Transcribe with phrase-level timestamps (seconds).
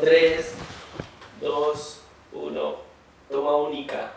[0.00, 0.54] 3,
[1.42, 2.00] 2,
[2.32, 2.76] 1.
[3.30, 4.12] Toma única.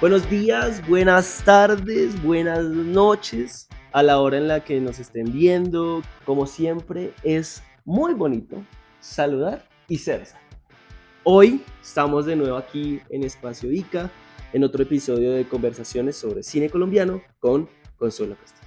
[0.00, 6.00] Buenos días, buenas tardes, buenas noches a la hora en la que nos estén viendo.
[6.24, 8.62] Como siempre, es muy bonito
[9.00, 10.28] saludar y ser.
[11.24, 14.12] Hoy estamos de nuevo aquí en Espacio ICA,
[14.52, 18.65] en otro episodio de conversaciones sobre cine colombiano con Consuelo Castillo.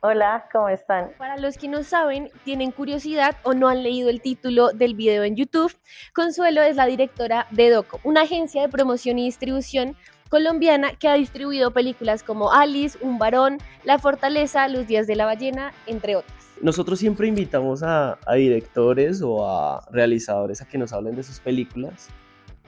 [0.00, 1.10] Hola, ¿cómo están?
[1.18, 5.24] Para los que no saben, tienen curiosidad o no han leído el título del video
[5.24, 5.76] en YouTube,
[6.14, 9.96] Consuelo es la directora de DOCO, una agencia de promoción y distribución
[10.28, 15.24] colombiana que ha distribuido películas como Alice, Un varón, La fortaleza, Los días de la
[15.24, 16.46] ballena, entre otras.
[16.62, 21.40] Nosotros siempre invitamos a, a directores o a realizadores a que nos hablen de sus
[21.40, 22.08] películas,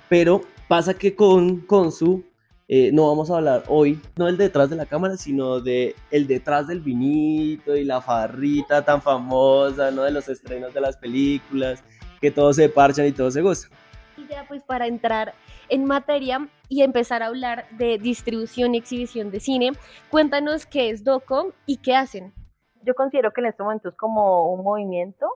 [0.09, 2.25] pero pasa que con Consu
[2.73, 6.29] eh, no vamos a hablar hoy, no del detrás de la cámara, sino de el
[6.29, 10.03] detrás del vinito y la farrita tan famosa, ¿no?
[10.03, 11.83] De los estrenos de las películas,
[12.21, 13.77] que todos se parchan y todos se gustan.
[14.17, 15.35] Y ya pues para entrar
[15.69, 19.73] en materia y empezar a hablar de distribución y exhibición de cine,
[20.09, 22.33] cuéntanos qué es DOCO y qué hacen.
[22.85, 25.27] Yo considero que en este momento es como un movimiento.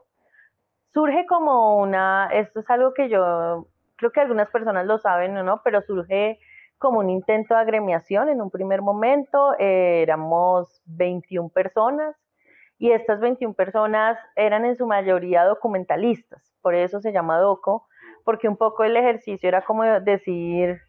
[0.93, 5.43] Surge como una, esto es algo que yo creo que algunas personas lo saben o
[5.43, 6.39] no, pero surge
[6.79, 9.55] como un intento de agremiación en un primer momento.
[9.59, 12.17] Eh, éramos 21 personas
[12.79, 17.87] y estas 21 personas eran en su mayoría documentalistas, por eso se llama DOCO,
[18.25, 20.81] porque un poco el ejercicio era como decir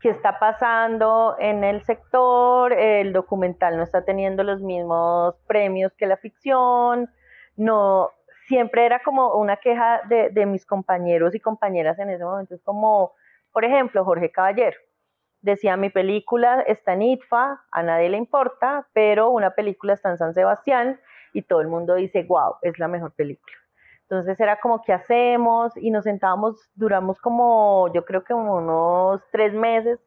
[0.00, 6.06] qué está pasando en el sector, el documental no está teniendo los mismos premios que
[6.06, 7.10] la ficción,
[7.56, 8.10] no,
[8.46, 12.62] siempre era como una queja de, de mis compañeros y compañeras en ese momento, es
[12.62, 13.12] como,
[13.52, 14.76] por ejemplo, Jorge Caballero,
[15.42, 20.18] decía mi película está en ITFA, a nadie le importa, pero una película está en
[20.18, 21.00] San Sebastián
[21.32, 23.56] y todo el mundo dice, wow, es la mejor película.
[24.02, 25.72] Entonces era como, ¿qué hacemos?
[25.76, 29.98] Y nos sentábamos, duramos como, yo creo que unos tres meses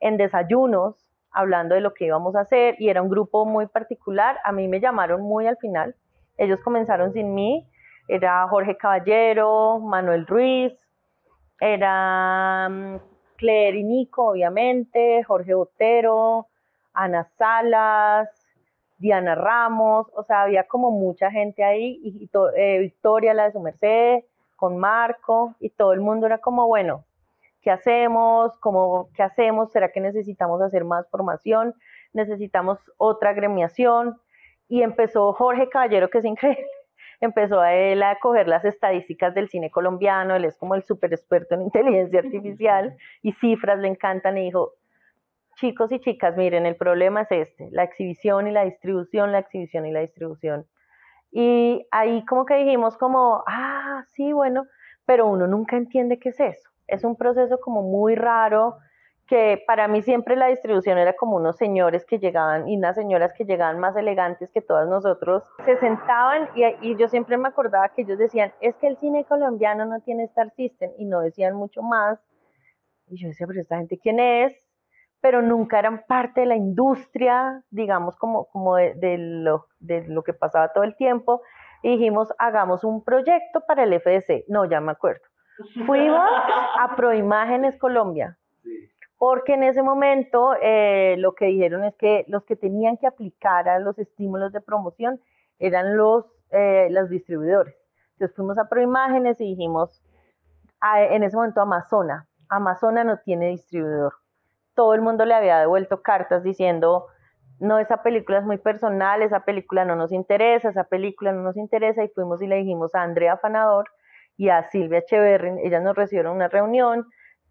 [0.00, 0.94] en desayunos,
[1.32, 4.38] hablando de lo que íbamos a hacer, y era un grupo muy particular.
[4.44, 5.96] A mí me llamaron muy al final.
[6.36, 7.68] Ellos comenzaron sin mí.
[8.06, 10.72] Era Jorge Caballero, Manuel Ruiz,
[11.60, 12.96] era mm,
[13.38, 16.48] Claire y Nico, obviamente, Jorge Botero,
[16.92, 18.28] Ana Salas,
[18.98, 23.60] Diana Ramos, o sea, había como mucha gente ahí, y, eh, Victoria, la de su
[23.60, 24.24] merced,
[24.56, 27.04] con Marco, y todo el mundo era como, bueno,
[27.62, 28.58] ¿qué hacemos?
[28.58, 29.70] ¿Cómo, ¿Qué hacemos?
[29.70, 31.74] ¿Será que necesitamos hacer más formación?
[32.12, 34.20] ¿Necesitamos otra gremiación?
[34.68, 36.66] Y empezó Jorge Caballero, que es increíble,
[37.20, 41.12] empezó a él a coger las estadísticas del cine colombiano, él es como el súper
[41.12, 44.74] experto en inteligencia artificial y cifras le encantan y dijo,
[45.56, 49.86] chicos y chicas, miren, el problema es este, la exhibición y la distribución, la exhibición
[49.86, 50.66] y la distribución.
[51.30, 54.66] Y ahí como que dijimos como, ah, sí, bueno,
[55.04, 56.68] pero uno nunca entiende qué es eso.
[56.86, 58.78] Es un proceso como muy raro,
[59.28, 63.34] que para mí siempre la distribución era como unos señores que llegaban y unas señoras
[63.34, 68.02] que llegaban más elegantes que todas nosotros, se sentaban y, yo siempre me acordaba que
[68.02, 71.82] ellos decían, es que el cine colombiano no tiene Star System y no decían mucho
[71.82, 72.18] más.
[73.08, 74.54] Y yo decía, pero esta gente quién es?
[75.20, 80.32] Pero nunca eran parte de la industria, digamos, como, como de, lo, de lo que
[80.32, 81.42] pasaba todo el tiempo.
[81.82, 84.44] Y dijimos, hagamos un proyecto para el FDC.
[84.48, 85.22] No, ya me acuerdo.
[85.86, 86.30] Fuimos
[86.78, 88.37] a Proimágenes Colombia
[89.18, 93.68] porque en ese momento eh, lo que dijeron es que los que tenían que aplicar
[93.68, 95.20] a los estímulos de promoción
[95.58, 97.74] eran los, eh, distribuidores.
[98.12, 100.02] Entonces fuimos a Proimágenes y dijimos,
[101.10, 104.14] en ese momento Amazona, Amazona no tiene distribuidor.
[104.74, 107.06] Todo el mundo le había devuelto cartas diciendo,
[107.58, 111.56] no, esa película es muy personal, esa película no nos interesa, esa película no nos
[111.56, 113.86] interesa, y fuimos y le dijimos a Andrea Fanador
[114.36, 117.08] y a Silvia Echeverri, ellas nos recibieron una reunión,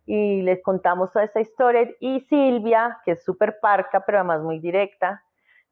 [0.07, 1.87] y les contamos toda esta historia.
[1.99, 5.21] Y Silvia, que es súper parca, pero además muy directa,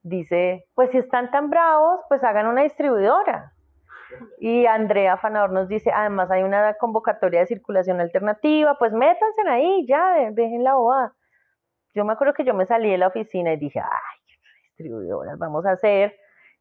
[0.03, 3.53] dice, pues si están tan bravos, pues hagan una distribuidora.
[4.40, 9.86] Y Andrea Fanador nos dice, además hay una convocatoria de circulación alternativa, pues métanse ahí,
[9.88, 11.15] ya, dejen la boda.
[11.94, 14.19] Yo me acuerdo que yo me salí de la oficina y dije, ay,
[14.63, 16.15] distribuidoras, vamos a hacer.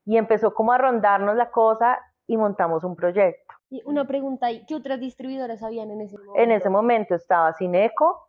[0.05, 3.54] Y empezó como a rondarnos la cosa y montamos un proyecto.
[3.75, 6.41] Y una pregunta, ¿qué otras distribuidoras habían en ese momento?
[6.41, 8.29] En ese momento estaba Cineco,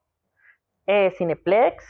[0.87, 1.85] eh, Cineplex,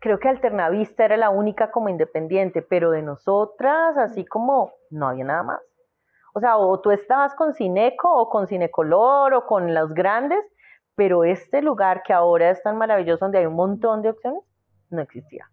[0.00, 5.24] creo que Alternavista era la única como independiente, pero de nosotras, así como, no había
[5.24, 5.60] nada más.
[6.34, 10.44] O sea, o tú estabas con Cineco o con Cinecolor o con los grandes,
[10.96, 14.42] pero este lugar que ahora es tan maravilloso donde hay un montón de opciones,
[14.90, 15.48] no existía,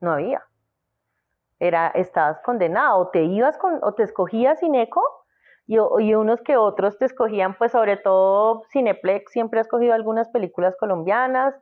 [0.00, 0.44] no había.
[1.58, 5.23] era, estabas condenado, o te ibas con, o te escogías Cineco,
[5.66, 10.76] y, unos que otros te escogían, pues sobre todo Cineplex siempre ha escogido algunas películas
[10.78, 11.54] colombianas,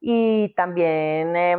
[0.00, 1.56] y también eh,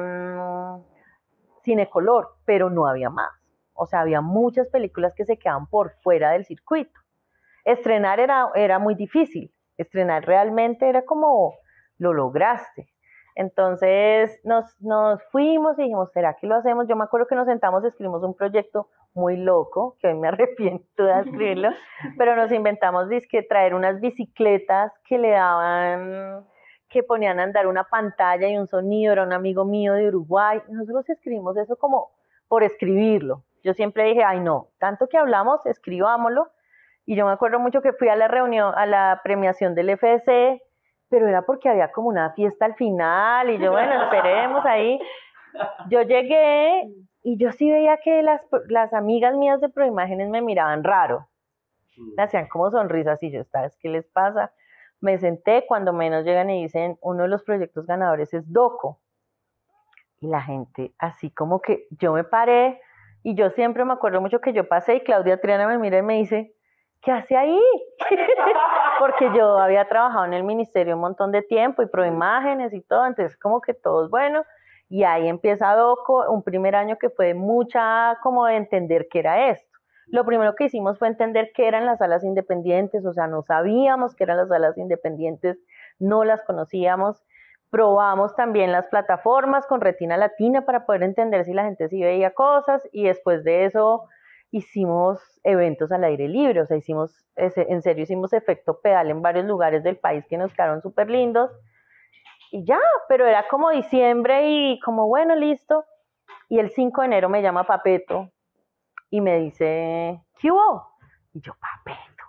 [1.64, 3.32] Cinecolor, pero no había más.
[3.74, 7.00] O sea, había muchas películas que se quedaban por fuera del circuito.
[7.66, 11.56] Estrenar era, era muy difícil, estrenar realmente era como
[11.98, 12.90] lo lograste.
[13.40, 16.88] Entonces nos, nos fuimos y dijimos, ¿será que lo hacemos?
[16.88, 21.04] Yo me acuerdo que nos sentamos, escribimos un proyecto muy loco, que hoy me arrepiento
[21.04, 21.70] de escribirlo,
[22.18, 26.48] pero nos inventamos que traer unas bicicletas que le daban,
[26.90, 30.60] que ponían a andar una pantalla y un sonido, era un amigo mío de Uruguay.
[30.70, 32.10] Nosotros escribimos eso como
[32.48, 33.44] por escribirlo.
[33.64, 36.50] Yo siempre dije, ay no, tanto que hablamos, escribámoslo.
[37.06, 40.60] Y yo me acuerdo mucho que fui a la reunión, a la premiación del FDC
[41.10, 45.00] pero era porque había como una fiesta al final y yo, bueno, esperemos ahí.
[45.90, 46.90] Yo llegué
[47.24, 51.28] y yo sí veía que las, las amigas mías de Proimágenes me miraban raro.
[52.18, 54.52] Hacían como sonrisas y yo, ¿sabes qué les pasa?
[55.00, 59.00] Me senté cuando menos llegan y dicen, uno de los proyectos ganadores es DOCO.
[60.20, 62.82] Y la gente, así como que yo me paré
[63.24, 66.02] y yo siempre me acuerdo mucho que yo pasé y Claudia Triana me mira y
[66.02, 66.56] me dice,
[67.02, 67.60] ¿qué hace ahí?
[69.00, 73.06] Porque yo había trabajado en el ministerio un montón de tiempo y proimágenes y todo,
[73.06, 74.44] entonces como que todo es bueno.
[74.90, 79.50] Y ahí empieza DOCO, un primer año que fue mucha como de entender qué era
[79.50, 79.78] esto.
[80.08, 84.16] Lo primero que hicimos fue entender qué eran las salas independientes, o sea, no sabíamos
[84.16, 85.60] qué eran las salas independientes,
[86.00, 87.26] no las conocíamos.
[87.70, 92.32] Probamos también las plataformas con retina latina para poder entender si la gente sí veía
[92.32, 94.08] cosas y después de eso
[94.52, 99.46] hicimos eventos al aire libre, o sea, hicimos, en serio, hicimos efecto pedal en varios
[99.46, 101.52] lugares del país que nos quedaron súper lindos.
[102.52, 102.80] Y ya,
[103.10, 105.84] pero era como diciembre y como, bueno, listo.
[106.50, 108.32] Y el 5 de enero me llama Papeto
[109.10, 110.88] y me dice, ¿qué hubo?
[111.34, 112.24] Y yo, Papeto.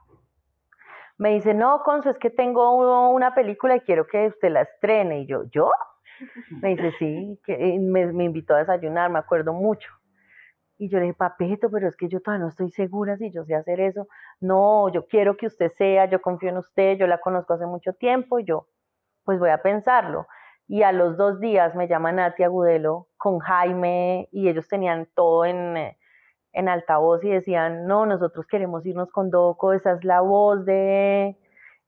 [1.19, 5.20] Me dice, no, Conso, es que tengo una película y quiero que usted la estrene.
[5.20, 5.70] Y yo, ¿yo?
[6.50, 9.97] Me dice, sí, que me, me invitó a desayunar, me acuerdo mucho.
[10.78, 13.44] Y yo le dije, papeto, pero es que yo todavía no estoy segura si yo
[13.44, 14.06] sé hacer eso.
[14.40, 17.92] No, yo quiero que usted sea, yo confío en usted, yo la conozco hace mucho
[17.94, 18.69] tiempo y yo,
[19.25, 20.28] pues voy a pensarlo.
[20.69, 25.44] Y a los dos días me llama Nati Agudelo con Jaime y ellos tenían todo
[25.44, 25.76] en,
[26.52, 31.36] en altavoz y decían, no, nosotros queremos irnos con Doco, esa es la voz de,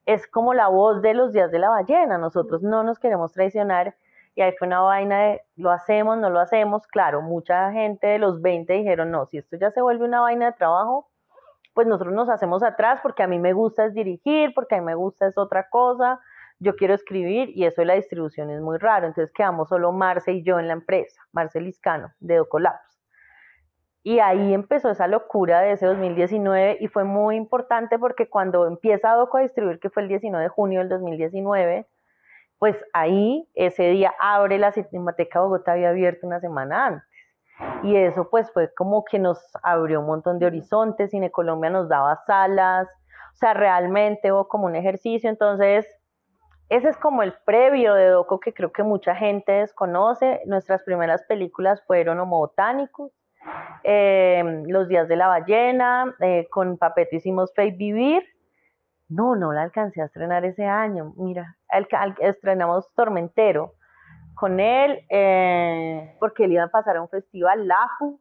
[0.07, 3.97] es como la voz de los días de la ballena, nosotros no nos queremos traicionar
[4.35, 6.87] y ahí fue una vaina de lo hacemos, no lo hacemos.
[6.87, 10.47] Claro, mucha gente de los 20 dijeron, no, si esto ya se vuelve una vaina
[10.47, 11.11] de trabajo,
[11.75, 14.85] pues nosotros nos hacemos atrás porque a mí me gusta es dirigir, porque a mí
[14.85, 16.21] me gusta es otra cosa,
[16.59, 19.07] yo quiero escribir y eso de la distribución es muy raro.
[19.07, 23.01] Entonces quedamos solo Marce y yo en la empresa, Marce Liscano, de Docolabs.
[24.03, 29.13] Y ahí empezó esa locura de ese 2019 y fue muy importante porque cuando empieza
[29.13, 31.87] Doco a distribuir, que fue el 19 de junio del 2019,
[32.61, 37.09] pues ahí ese día abre la Cinemateca Bogotá, había abierto una semana antes.
[37.83, 41.89] Y eso pues fue como que nos abrió un montón de horizontes, Cine Colombia nos
[41.89, 42.87] daba salas,
[43.33, 45.87] o sea, realmente hubo como un ejercicio, entonces
[46.69, 50.43] ese es como el previo de Doco que creo que mucha gente desconoce.
[50.45, 53.11] Nuestras primeras películas fueron Homo Botánicos,
[53.85, 58.23] eh, Los Días de la Ballena, eh, con Papeto hicimos Fake Vivir,
[59.11, 61.13] no, no la alcancé a estrenar ese año.
[61.17, 61.57] Mira,
[62.21, 63.75] estrenamos Tormentero
[64.35, 68.21] con él, eh, porque él iba a pasar a un festival, LAFU.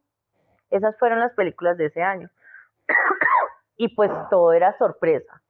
[0.68, 2.28] Esas fueron las películas de ese año.
[3.76, 5.40] y pues todo era sorpresa,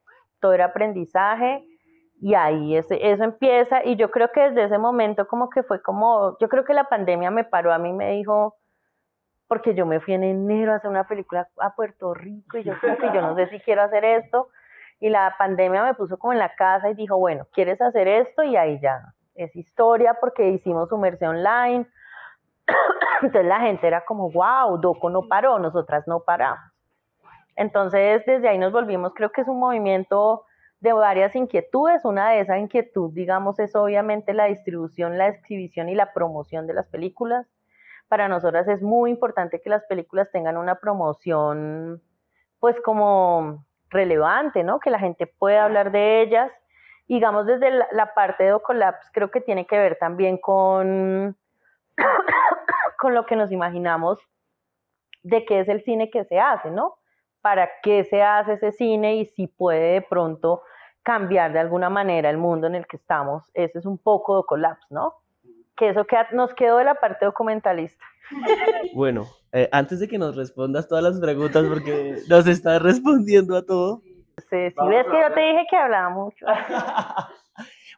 [0.40, 1.66] todo era aprendizaje.
[2.22, 2.94] Y ahí eso
[3.24, 3.82] empieza.
[3.82, 6.84] Y yo creo que desde ese momento como que fue como, yo creo que la
[6.84, 8.56] pandemia me paró a mí, me dijo,
[9.48, 12.74] porque yo me fui en enero a hacer una película a Puerto Rico y yo
[12.78, 14.50] como que yo no sé si quiero hacer esto
[15.00, 18.42] y la pandemia me puso como en la casa y dijo, bueno, ¿quieres hacer esto?
[18.42, 21.86] Y ahí ya es historia porque hicimos sumersión online.
[23.22, 26.70] Entonces la gente era como, wow, Doco no paró, nosotras no paramos.
[27.56, 30.44] Entonces desde ahí nos volvimos, creo que es un movimiento
[30.80, 32.04] de varias inquietudes.
[32.04, 36.74] Una de esas inquietudes, digamos, es obviamente la distribución, la exhibición y la promoción de
[36.74, 37.46] las películas.
[38.08, 42.02] Para nosotras es muy importante que las películas tengan una promoción,
[42.58, 44.80] pues como relevante, ¿no?
[44.80, 46.50] Que la gente pueda hablar de ellas.
[47.08, 51.36] Digamos, desde la, parte de Ocolapse, creo que tiene que ver también con,
[52.98, 54.18] con lo que nos imaginamos
[55.22, 56.96] de qué es el cine que se hace, ¿no?
[57.40, 60.62] Para qué se hace ese cine y si puede de pronto
[61.02, 63.50] cambiar de alguna manera el mundo en el que estamos.
[63.54, 65.14] Ese es un poco de ¿no?
[65.76, 68.04] Que eso nos quedó de la parte documentalista.
[68.94, 73.64] Bueno, Eh, antes de que nos respondas todas las preguntas, porque nos estás respondiendo a
[73.64, 74.02] todo.
[74.04, 76.46] Sí, sí, ves que yo te dije que hablaba mucho.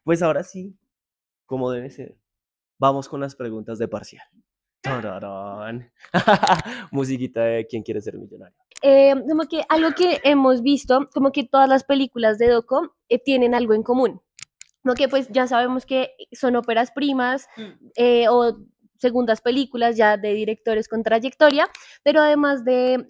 [0.04, 0.76] pues ahora sí,
[1.46, 2.16] como debe ser,
[2.78, 4.24] vamos con las preguntas de parcial.
[6.90, 8.56] Musiquita de quién quiere ser millonario.
[8.82, 13.18] Eh, como que algo que hemos visto, como que todas las películas de Doco eh,
[13.18, 14.20] tienen algo en común.
[14.82, 17.46] Como que pues ya sabemos que son óperas primas
[17.94, 18.58] eh, o
[19.02, 21.68] segundas películas ya de directores con trayectoria,
[22.02, 23.06] pero además de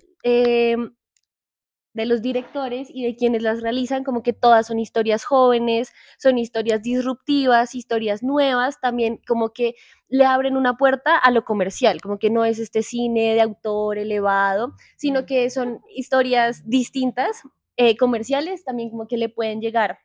[1.95, 6.39] de los directores y de quienes las realizan, como que todas son historias jóvenes, son
[6.39, 9.75] historias disruptivas, historias nuevas, también como que
[10.09, 13.99] le abren una puerta a lo comercial, como que no es este cine de autor
[13.99, 17.43] elevado, sino que son historias distintas,
[17.77, 19.99] eh, comerciales, también como que le pueden llegar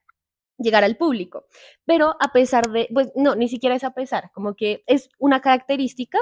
[0.58, 1.46] llegar al público.
[1.86, 5.42] Pero a pesar de, pues no, ni siquiera es a pesar, como que es una
[5.42, 6.20] característica,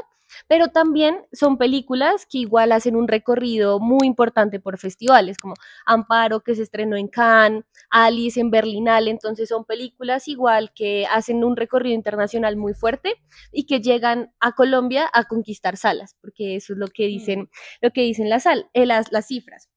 [0.48, 5.54] pero también son películas que igual hacen un recorrido muy importante por festivales, como
[5.86, 11.44] Amparo, que se estrenó en Cannes, Alice en Berlinale, entonces son películas igual que hacen
[11.44, 13.16] un recorrido internacional muy fuerte
[13.52, 17.50] y que llegan a Colombia a conquistar salas, porque eso es lo que dicen,
[17.82, 19.70] lo que dicen las, eh, las, las cifras.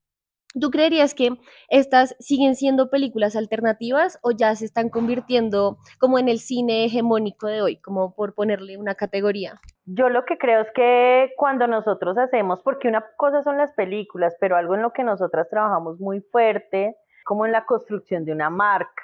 [0.59, 1.29] ¿Tú creerías que
[1.69, 7.45] estas siguen siendo películas alternativas o ya se están convirtiendo como en el cine hegemónico
[7.45, 9.59] de hoy, como por ponerle una categoría?
[9.85, 14.35] Yo lo que creo es que cuando nosotros hacemos, porque una cosa son las películas,
[14.39, 18.49] pero algo en lo que nosotras trabajamos muy fuerte, como en la construcción de una
[18.49, 19.03] marca.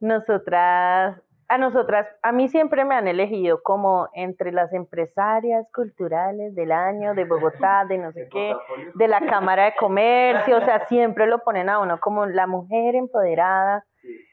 [0.00, 1.20] Nosotras
[1.52, 7.14] a nosotras, a mí siempre me han elegido como entre las empresarias culturales del año
[7.14, 8.56] de Bogotá, de no sé qué,
[8.94, 12.94] de la Cámara de Comercio, o sea, siempre lo ponen a uno como la mujer
[12.94, 13.84] empoderada.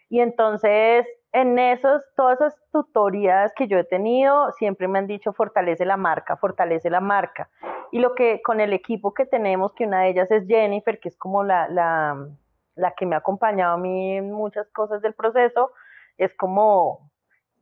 [0.07, 5.33] Y entonces, en esos, todas esas tutorías que yo he tenido, siempre me han dicho
[5.33, 7.49] fortalece la marca, fortalece la marca.
[7.91, 11.09] Y lo que con el equipo que tenemos, que una de ellas es Jennifer, que
[11.09, 12.29] es como la, la,
[12.75, 15.73] la que me ha acompañado a mí en muchas cosas del proceso,
[16.19, 17.08] es como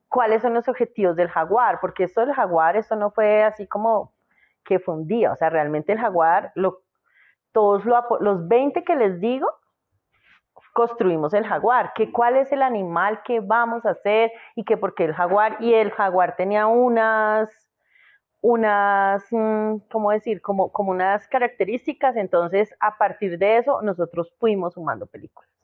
[0.09, 4.13] cuáles son los objetivos del jaguar, porque esto del jaguar, esto no fue así como
[4.63, 6.81] que fue un día, o sea, realmente el jaguar, lo,
[7.53, 9.47] todos los 20 que les digo,
[10.73, 15.05] construimos el jaguar, que cuál es el animal que vamos a hacer y que porque
[15.05, 17.49] el jaguar, y el jaguar tenía unas,
[18.41, 20.41] unas, mm, ¿cómo decir?
[20.41, 25.56] Como, como unas características, entonces a partir de eso nosotros fuimos sumando películas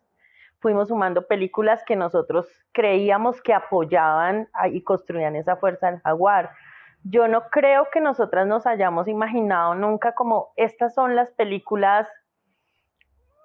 [0.64, 6.52] fuimos sumando películas que nosotros creíamos que apoyaban y construían esa fuerza del jaguar.
[7.04, 12.08] Yo no creo que nosotras nos hayamos imaginado nunca como estas son las películas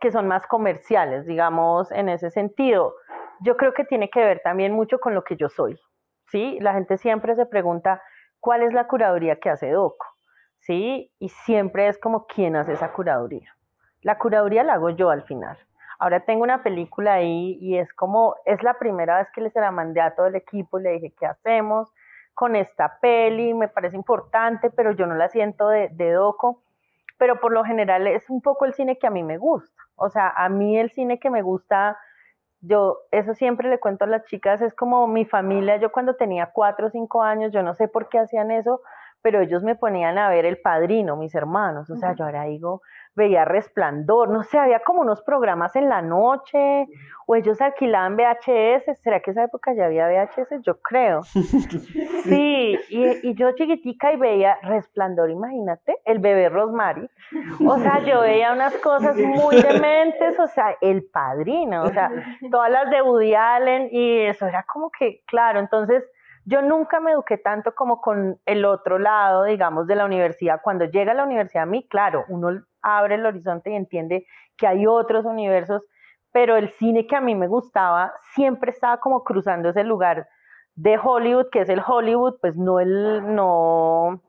[0.01, 2.95] que son más comerciales, digamos, en ese sentido.
[3.41, 5.77] Yo creo que tiene que ver también mucho con lo que yo soy,
[6.29, 6.59] ¿sí?
[6.61, 8.01] La gente siempre se pregunta,
[8.39, 10.07] ¿cuál es la curaduría que hace Doco?
[10.61, 11.13] ¿Sí?
[11.19, 13.57] Y siempre es como, ¿quién hace esa curaduría?
[14.03, 15.59] La curaduría la hago yo al final.
[15.99, 19.61] Ahora tengo una película ahí y es como, es la primera vez que le se
[19.61, 21.93] la mandé a todo el equipo y le dije, ¿qué hacemos
[22.35, 23.53] con esta peli?
[23.53, 26.63] Me parece importante, pero yo no la siento de, de doco.
[27.19, 29.83] Pero por lo general es un poco el cine que a mí me gusta.
[29.97, 31.99] O sea, a mí el cine que me gusta,
[32.61, 35.79] yo eso siempre le cuento a las chicas, es como mi familia.
[35.79, 38.83] Yo cuando tenía cuatro o cinco años, yo no sé por qué hacían eso,
[39.21, 41.91] pero ellos me ponían a ver El Padrino, mis hermanos.
[41.91, 42.83] O sea, yo ahora digo,
[43.19, 46.87] veía Resplandor, no sé, había como unos programas en la noche,
[47.27, 50.63] o ellos alquilaban VHS, ¿será que esa época ya había VHS?
[50.63, 51.21] Yo creo.
[52.25, 57.09] Sí, y, yo chiquitica y veía Resplandor, imagínate, el bebé Rosemary.
[57.67, 62.11] O sea, yo veía unas cosas muy dementes, o sea, el padrino, o sea,
[62.51, 66.05] todas las de Woody Allen, y eso era como que, claro, entonces
[66.49, 70.63] yo nunca me eduqué tanto como con el otro lado, digamos, de la universidad.
[70.63, 74.27] Cuando llega a la universidad a mí, claro, uno abre el horizonte y entiende
[74.57, 75.83] que hay otros universos,
[76.33, 80.27] pero el cine que a mí me gustaba siempre estaba como cruzando ese lugar
[80.75, 84.23] de Hollywood, que es el Hollywood, pues no el, no,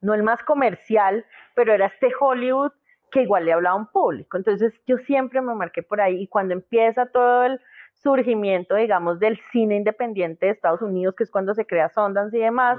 [0.00, 2.70] no el más comercial, pero era este Hollywood
[3.10, 4.36] que igual le hablaba a un público.
[4.36, 7.60] Entonces yo siempre me marqué por ahí y cuando empieza todo el
[8.02, 12.40] surgimiento, digamos, del cine independiente de Estados Unidos, que es cuando se crea Sundance y
[12.40, 12.78] demás,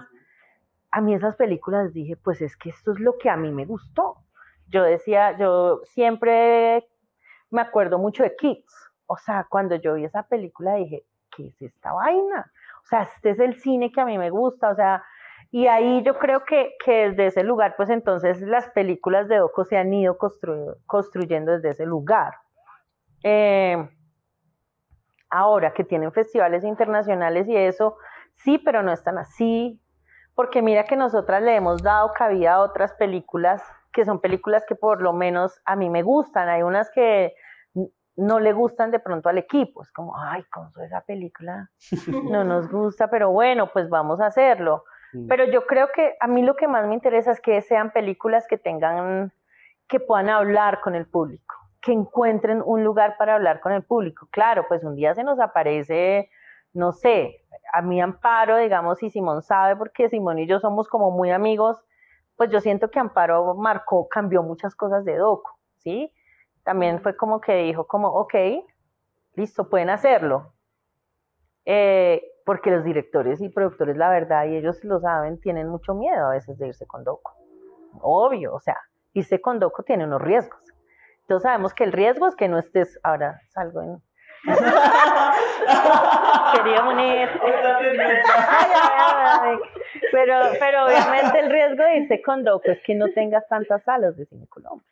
[0.91, 3.65] a mí esas películas dije, pues es que esto es lo que a mí me
[3.65, 4.17] gustó.
[4.67, 6.87] Yo decía, yo siempre
[7.51, 8.73] me acuerdo mucho de Kids.
[9.05, 11.03] O sea, cuando yo vi esa película dije,
[11.35, 12.51] ¿qué es esta vaina?
[12.83, 14.69] O sea, este es el cine que a mí me gusta.
[14.69, 15.03] O sea,
[15.51, 19.65] y ahí yo creo que, que desde ese lugar, pues entonces las películas de Doco
[19.65, 20.17] se han ido
[20.85, 22.33] construyendo desde ese lugar.
[23.23, 23.89] Eh,
[25.29, 27.97] ahora que tienen festivales internacionales y eso,
[28.35, 29.79] sí, pero no están así,
[30.35, 34.75] porque mira que nosotras le hemos dado cabida a otras películas que son películas que
[34.75, 36.49] por lo menos a mí me gustan.
[36.49, 37.33] Hay unas que
[38.15, 39.81] no le gustan de pronto al equipo.
[39.81, 41.69] Es como, ay, con esa película
[42.31, 44.83] no nos gusta, pero bueno, pues vamos a hacerlo.
[45.13, 45.27] Mm.
[45.27, 48.45] Pero yo creo que a mí lo que más me interesa es que sean películas
[48.47, 49.31] que tengan,
[49.87, 54.27] que puedan hablar con el público, que encuentren un lugar para hablar con el público.
[54.31, 56.29] Claro, pues un día se nos aparece,
[56.73, 61.11] no sé, a mi amparo, digamos, y Simón sabe, porque Simón y yo somos como
[61.11, 61.83] muy amigos,
[62.35, 66.13] pues yo siento que Amparo marcó, cambió muchas cosas de Doco, ¿sí?
[66.63, 68.33] También fue como que dijo como, ok,
[69.35, 70.53] listo, pueden hacerlo.
[71.65, 76.27] Eh, porque los directores y productores, la verdad, y ellos lo saben, tienen mucho miedo
[76.27, 77.35] a veces de irse con Doco.
[78.01, 78.77] Obvio, o sea,
[79.13, 80.63] irse con Doco tiene unos riesgos.
[81.29, 84.01] Entonces sabemos que el riesgo es que no estés, ahora salgo en...
[86.55, 87.29] Quería unir.
[90.11, 94.17] pero, pero obviamente el riesgo de irse con Doco es que no tengas tantas salas
[94.17, 94.87] de Cine Colombia.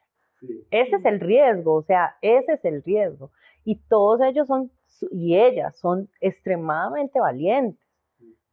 [0.69, 3.31] Ese es el riesgo, o sea, ese es el riesgo.
[3.65, 4.69] Y todos ellos son
[5.09, 7.83] y ellas son extremadamente valientes.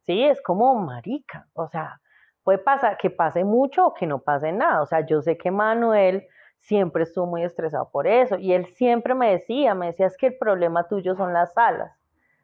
[0.07, 2.01] Sí, es como marica, o sea,
[2.43, 4.81] puede pasar que pase mucho o que no pase nada.
[4.81, 9.13] O sea, yo sé que Manuel siempre estuvo muy estresado por eso y él siempre
[9.13, 11.91] me decía, me decía, es que el problema tuyo son las salas,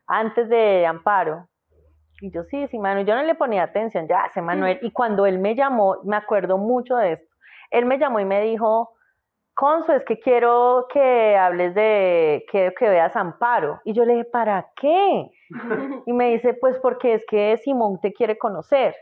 [0.08, 1.48] antes de Amparo.
[2.22, 4.78] Y yo sí, sí, Manuel, yo no le ponía atención, ya sé, Manuel.
[4.84, 7.36] Y cuando él me llamó, me acuerdo mucho de esto,
[7.72, 8.92] él me llamó y me dijo,
[9.56, 13.82] Consu, es que quiero que hables de, que, que veas Amparo.
[13.86, 15.32] Y yo le dije, ¿para qué?
[16.06, 18.96] Y me dice, pues porque es que Simón te quiere conocer.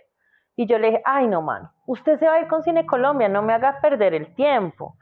[0.60, 3.30] Y yo le dije, ay, no, mano, usted se va a ir con Cine Colombia,
[3.30, 4.98] no me haga perder el tiempo.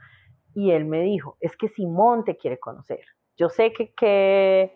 [0.54, 3.04] Y él me dijo, es que Simón te quiere conocer.
[3.38, 4.72] Yo sé que, que,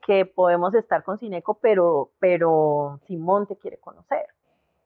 [0.00, 4.24] que podemos estar con Cineco, pero, pero Simón te quiere conocer.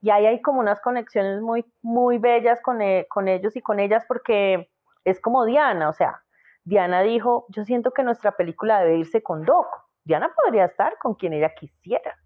[0.00, 3.78] Y ahí hay como unas conexiones muy, muy bellas con, e, con ellos y con
[3.78, 4.68] ellas porque
[5.04, 6.24] es como Diana, o sea,
[6.64, 9.68] Diana dijo, yo siento que nuestra película debe irse con Doc.
[10.02, 12.18] Diana podría estar con quien ella quisiera.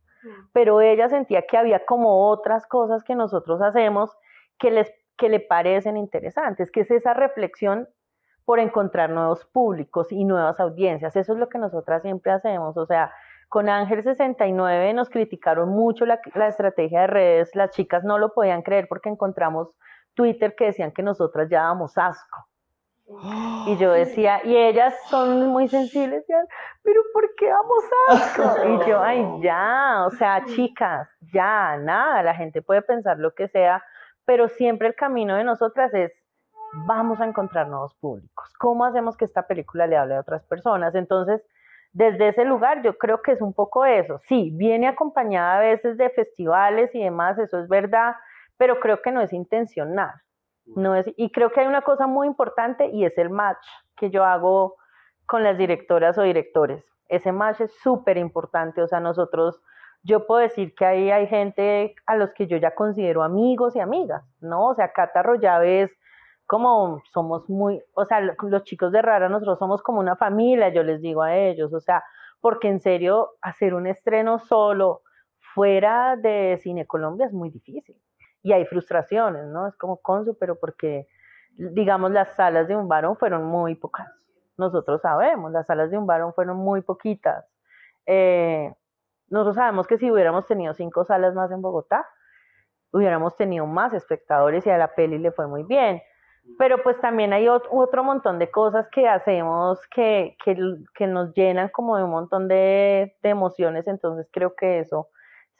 [0.52, 4.16] Pero ella sentía que había como otras cosas que nosotros hacemos
[4.58, 7.88] que, les, que le parecen interesantes, que es esa reflexión
[8.44, 11.14] por encontrar nuevos públicos y nuevas audiencias.
[11.16, 12.76] Eso es lo que nosotras siempre hacemos.
[12.76, 13.12] O sea,
[13.48, 17.54] con Ángel 69 nos criticaron mucho la, la, estrategia de redes.
[17.54, 19.74] Las chicas no lo podían creer porque encontramos
[20.14, 22.49] Twitter que decían que nosotras ya dábamos asco.
[23.66, 26.24] Y yo decía, y ellas son muy sensibles,
[26.82, 28.42] pero ¿por qué vamos asco?
[28.86, 33.48] Y yo, ay, ya, o sea, chicas, ya, nada, la gente puede pensar lo que
[33.48, 33.82] sea,
[34.24, 36.12] pero siempre el camino de nosotras es,
[36.86, 38.52] vamos a encontrar nuevos públicos.
[38.58, 40.94] ¿Cómo hacemos que esta película le hable a otras personas?
[40.94, 41.42] Entonces,
[41.92, 44.20] desde ese lugar yo creo que es un poco eso.
[44.28, 48.14] Sí, viene acompañada a veces de festivales y demás, eso es verdad,
[48.56, 50.12] pero creo que no es intencional.
[50.76, 53.64] No es, y creo que hay una cosa muy importante y es el match
[53.96, 54.76] que yo hago
[55.26, 56.84] con las directoras o directores.
[57.08, 59.60] Ese match es súper importante, o sea, nosotros,
[60.02, 63.80] yo puedo decir que ahí hay gente a los que yo ya considero amigos y
[63.80, 64.68] amigas, ¿no?
[64.68, 65.96] O sea, Cata Rollave es
[66.46, 70.82] como somos muy, o sea, los chicos de Rara, nosotros somos como una familia, yo
[70.82, 72.02] les digo a ellos, o sea,
[72.40, 75.02] porque en serio, hacer un estreno solo
[75.54, 77.96] fuera de Cine Colombia es muy difícil
[78.42, 79.66] y hay frustraciones, ¿no?
[79.66, 81.08] Es como Consu, pero porque,
[81.56, 84.08] digamos, las salas de un varón fueron muy pocas.
[84.56, 87.44] Nosotros sabemos, las salas de un varón fueron muy poquitas.
[88.06, 88.72] Eh,
[89.28, 92.06] nosotros sabemos que si hubiéramos tenido cinco salas más en Bogotá,
[92.92, 96.02] hubiéramos tenido más espectadores y a la peli le fue muy bien.
[96.58, 100.56] Pero pues también hay otro montón de cosas que hacemos que, que,
[100.94, 105.08] que nos llenan como de un montón de, de emociones, entonces creo que eso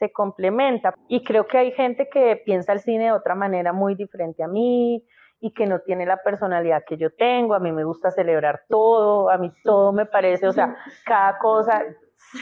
[0.01, 0.95] se complementa.
[1.09, 4.49] Y creo que hay gente que piensa el cine de otra manera muy diferente a
[4.49, 5.07] mí
[5.41, 7.55] y que no tiene la personalidad que yo tengo.
[7.55, 11.83] A mí me gusta celebrar todo, a mí todo me parece, o sea, cada cosa,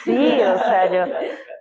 [0.05, 1.13] sí, o sea, yo,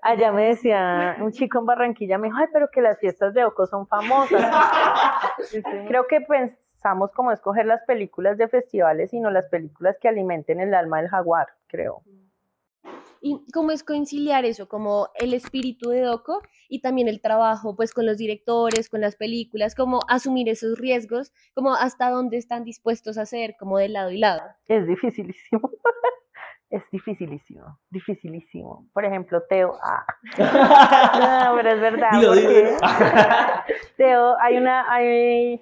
[0.03, 3.43] allá me decía un chico en Barranquilla, me dijo, ay, pero que las fiestas de
[3.43, 4.39] Oco son famosas.
[5.87, 10.75] Creo que pensamos como escoger las películas de festivales, sino las películas que alimenten el
[10.75, 12.03] alma del jaguar, creo.
[13.21, 17.93] ¿Y cómo es conciliar eso, como el espíritu de Doco y también el trabajo pues
[17.93, 23.17] con los directores, con las películas, como asumir esos riesgos, como hasta dónde están dispuestos
[23.17, 24.41] a hacer, como de lado y lado?
[24.67, 25.71] Es dificilísimo.
[26.69, 28.87] es dificilísimo, dificilísimo.
[28.93, 30.05] Por ejemplo, Teo, ah.
[31.49, 32.11] no, pero es verdad.
[33.97, 35.61] Teo, hay una, hay,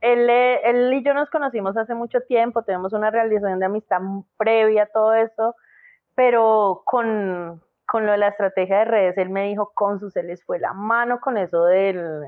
[0.00, 4.00] él, él, y yo nos conocimos hace mucho tiempo, tenemos una realización de amistad
[4.36, 5.56] previa a todo eso,
[6.18, 10.24] pero con, con lo de la estrategia de redes, él me dijo, con su se
[10.24, 12.24] les fue la mano con eso del,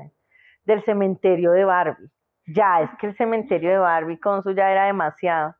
[0.63, 2.09] del cementerio de Barbie.
[2.47, 5.55] Ya, es que el cementerio de Barbie con su ya era demasiado.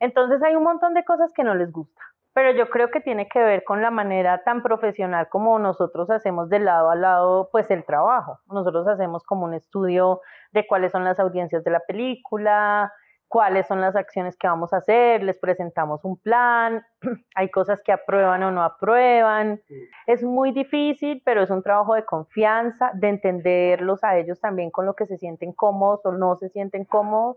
[0.00, 3.28] Entonces hay un montón de cosas que no les gusta, pero yo creo que tiene
[3.28, 7.70] que ver con la manera tan profesional como nosotros hacemos de lado a lado pues
[7.70, 8.40] el trabajo.
[8.46, 12.92] Nosotros hacemos como un estudio de cuáles son las audiencias de la película,
[13.36, 16.82] cuáles son las acciones que vamos a hacer, les presentamos un plan,
[17.34, 19.60] hay cosas que aprueban o no aprueban.
[20.06, 24.86] Es muy difícil, pero es un trabajo de confianza, de entenderlos a ellos también con
[24.86, 27.36] lo que se sienten cómodos o no se sienten cómodos.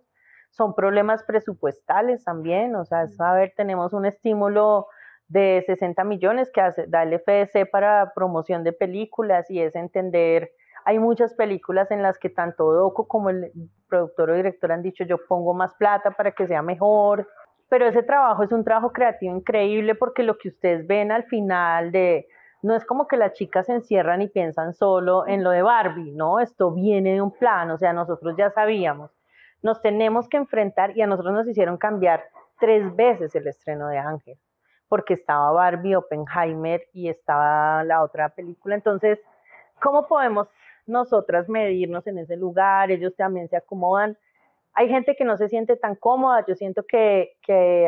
[0.51, 4.87] Son problemas presupuestales también, o sea, a ver, tenemos un estímulo
[5.27, 10.53] de 60 millones que hace, da el FDC para promoción de películas y es entender
[10.85, 13.51] hay muchas películas en las que tanto Doco como el
[13.87, 17.27] productor o director han dicho yo pongo más plata para que sea mejor,
[17.69, 21.91] pero ese trabajo es un trabajo creativo increíble porque lo que ustedes ven al final
[21.91, 22.27] de
[22.61, 26.11] no es como que las chicas se encierran y piensan solo en lo de Barbie,
[26.11, 29.11] no, esto viene de un plan, o sea, nosotros ya sabíamos,
[29.61, 32.25] nos tenemos que enfrentar y a nosotros nos hicieron cambiar
[32.59, 34.37] tres veces el estreno de Ángel,
[34.89, 39.19] porque estaba Barbie, Oppenheimer y estaba la otra película, entonces,
[39.81, 40.49] ¿cómo podemos
[40.89, 44.17] nosotras medirnos en ese lugar, ellos también se acomodan.
[44.73, 47.35] Hay gente que no se siente tan cómoda, yo siento que,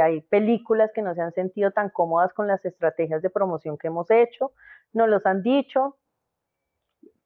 [0.01, 3.87] hay películas que no se han sentido tan cómodas con las estrategias de promoción que
[3.87, 4.51] hemos hecho,
[4.93, 5.97] nos los han dicho,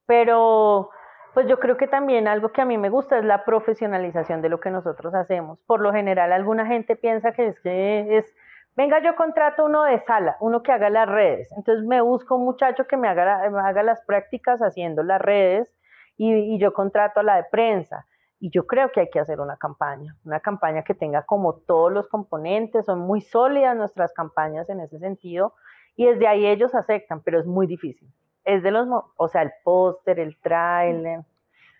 [0.05, 0.89] pero
[1.33, 4.49] pues yo creo que también algo que a mí me gusta es la profesionalización de
[4.49, 5.59] lo que nosotros hacemos.
[5.65, 8.35] Por lo general, alguna gente piensa que es que es
[8.75, 11.51] venga, yo contrato uno de sala, uno que haga las redes.
[11.55, 15.73] Entonces me busco un muchacho que me haga, las prácticas haciendo las redes
[16.17, 18.05] y, yo contrato a la de prensa.
[18.39, 21.91] Y yo creo que hay que hacer una campaña, una campaña que tenga como todos
[21.91, 25.53] los componentes, son muy sólidas nuestras campañas en ese sentido,
[25.95, 28.09] y desde ahí ellos aceptan, pero es muy difícil.
[28.43, 31.21] Es de los, o sea, el póster, el trailer.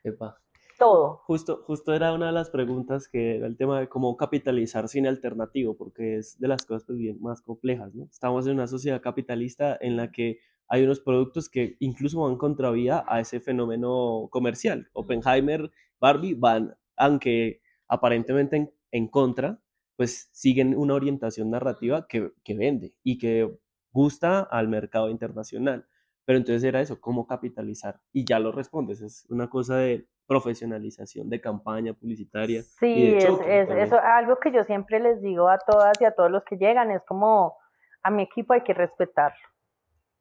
[0.04, 0.38] Epa
[0.78, 1.22] todo.
[1.26, 5.10] Justo, justo era una de las preguntas que era el tema de cómo capitalizar cine
[5.10, 8.08] alternativo, porque es de las cosas pues, bien más complejas, ¿no?
[8.12, 13.04] Estamos en una sociedad capitalista en la que hay unos productos que incluso van contravía
[13.08, 14.90] a ese fenómeno comercial.
[14.94, 19.62] Oppenheimer, Barbie van, aunque aparentemente en, contra,
[19.96, 23.58] pues siguen una orientación narrativa que, que vende y que
[23.92, 25.88] gusta al mercado internacional.
[26.26, 28.02] Pero entonces era eso, cómo capitalizar.
[28.12, 32.62] Y ya lo respondes, es una cosa de profesionalización de campaña publicitaria.
[32.64, 36.44] Sí, es, eso algo que yo siempre les digo a todas y a todos los
[36.44, 37.58] que llegan, es como
[38.04, 39.48] a mi equipo hay que respetarlo.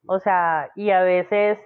[0.07, 1.59] O sea, y a veces,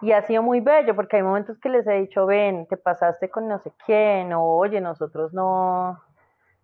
[0.00, 3.30] y ha sido muy bello, porque hay momentos que les he dicho, ven, te pasaste
[3.30, 6.00] con no sé quién, o oye, nosotros no,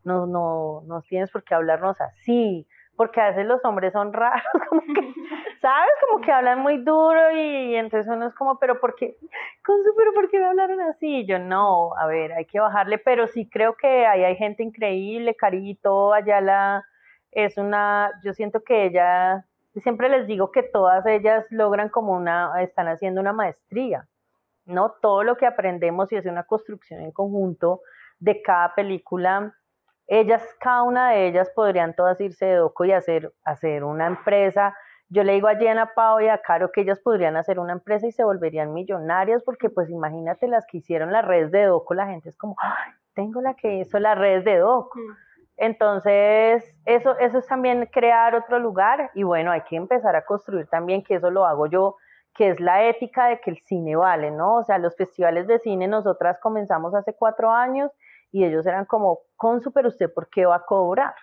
[0.05, 2.67] no, no, no tienes por qué hablarnos así,
[2.98, 5.14] porque a veces los hombres son raros, como que
[5.62, 5.90] ¿sabes?
[6.06, 9.16] Como que hablan muy duro y, entonces uno es como, pero ¿por qué?
[9.96, 11.20] pero ¿por qué me hablaron así?
[11.20, 14.64] Y yo, no, a ver, hay que bajarle, pero sí creo que ahí hay gente
[14.64, 16.84] increíble, Carito, Ayala,
[17.30, 19.44] es una, yo siento que ella,
[19.76, 24.08] siempre les digo que todas ellas logran como una, están haciendo una maestría,
[24.66, 24.90] ¿no?
[25.00, 27.82] Todo lo que aprendemos y es una construcción en conjunto
[28.18, 29.54] de cada película
[30.09, 34.75] ellas, cada una de ellas podrían todas irse de doco y hacer, hacer una empresa
[35.11, 38.07] yo le digo a Jenna, Pau y a Caro que ellas podrían hacer una empresa
[38.07, 42.07] y se volverían millonarias porque pues imagínate las que hicieron las redes de Doco, la
[42.07, 44.99] gente es como, Ay, tengo la que hizo las redes de Doco.
[44.99, 45.12] Mm.
[45.61, 50.66] Entonces, eso, eso es también crear otro lugar y bueno, hay que empezar a construir
[50.68, 51.97] también, que eso lo hago yo,
[52.35, 54.57] que es la ética de que el cine vale, ¿no?
[54.57, 57.90] O sea, los festivales de cine nosotras comenzamos hace cuatro años
[58.31, 61.14] y ellos eran como, con super usted, ¿por qué va a cobrar?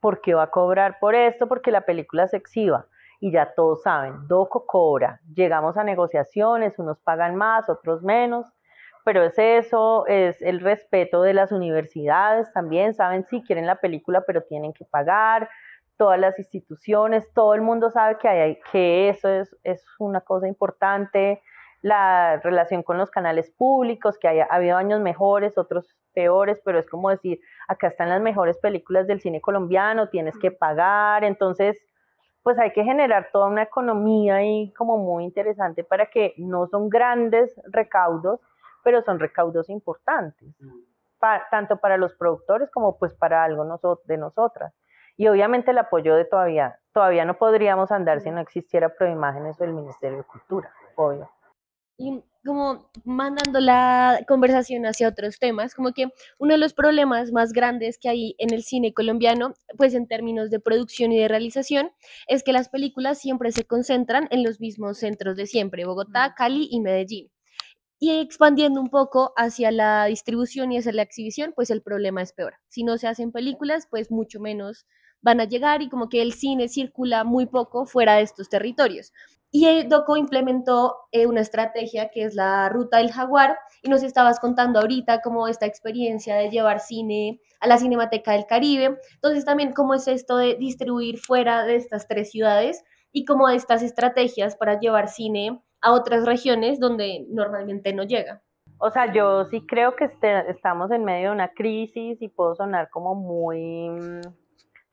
[0.00, 1.46] ¿Por qué va a cobrar por esto?
[1.46, 2.86] Porque la película se exhiba.
[3.20, 5.20] Y ya todos saben, Doco cobra.
[5.34, 8.46] Llegamos a negociaciones, unos pagan más, otros menos,
[9.04, 14.22] pero es eso, es el respeto de las universidades también, saben si quieren la película,
[14.26, 15.48] pero tienen que pagar,
[15.96, 20.48] todas las instituciones, todo el mundo sabe que, hay, que eso es, es una cosa
[20.48, 21.42] importante,
[21.82, 26.78] la relación con los canales públicos, que haya, ha habido años mejores, otros peores, pero
[26.78, 31.78] es como decir, acá están las mejores películas del cine colombiano, tienes que pagar, entonces,
[32.42, 36.88] pues hay que generar toda una economía ahí como muy interesante para que no son
[36.88, 38.40] grandes recaudos,
[38.82, 40.48] pero son recaudos importantes,
[41.50, 43.64] tanto para los productores como pues para algo
[44.04, 44.74] de nosotras.
[45.16, 49.64] Y obviamente el apoyo de todavía, todavía no podríamos andar si no existiera Proimágenes o
[49.64, 51.30] el Ministerio de Cultura, obvio.
[52.00, 56.06] Y como mandando la conversación hacia otros temas, como que
[56.38, 60.48] uno de los problemas más grandes que hay en el cine colombiano, pues en términos
[60.48, 61.92] de producción y de realización,
[62.26, 66.68] es que las películas siempre se concentran en los mismos centros de siempre, Bogotá, Cali
[66.70, 67.30] y Medellín.
[67.98, 72.32] Y expandiendo un poco hacia la distribución y hacia la exhibición, pues el problema es
[72.32, 72.54] peor.
[72.68, 74.86] Si no se hacen películas, pues mucho menos
[75.20, 79.12] van a llegar y como que el cine circula muy poco fuera de estos territorios.
[79.52, 84.38] Y Doco implementó eh, una estrategia que es la Ruta del Jaguar y nos estabas
[84.38, 88.98] contando ahorita como esta experiencia de llevar cine a la Cinemateca del Caribe.
[89.14, 93.82] Entonces también cómo es esto de distribuir fuera de estas tres ciudades y cómo estas
[93.82, 98.42] estrategias para llevar cine a otras regiones donde normalmente no llega.
[98.78, 102.54] O sea, yo sí creo que este, estamos en medio de una crisis y puedo
[102.54, 104.20] sonar como muy mm,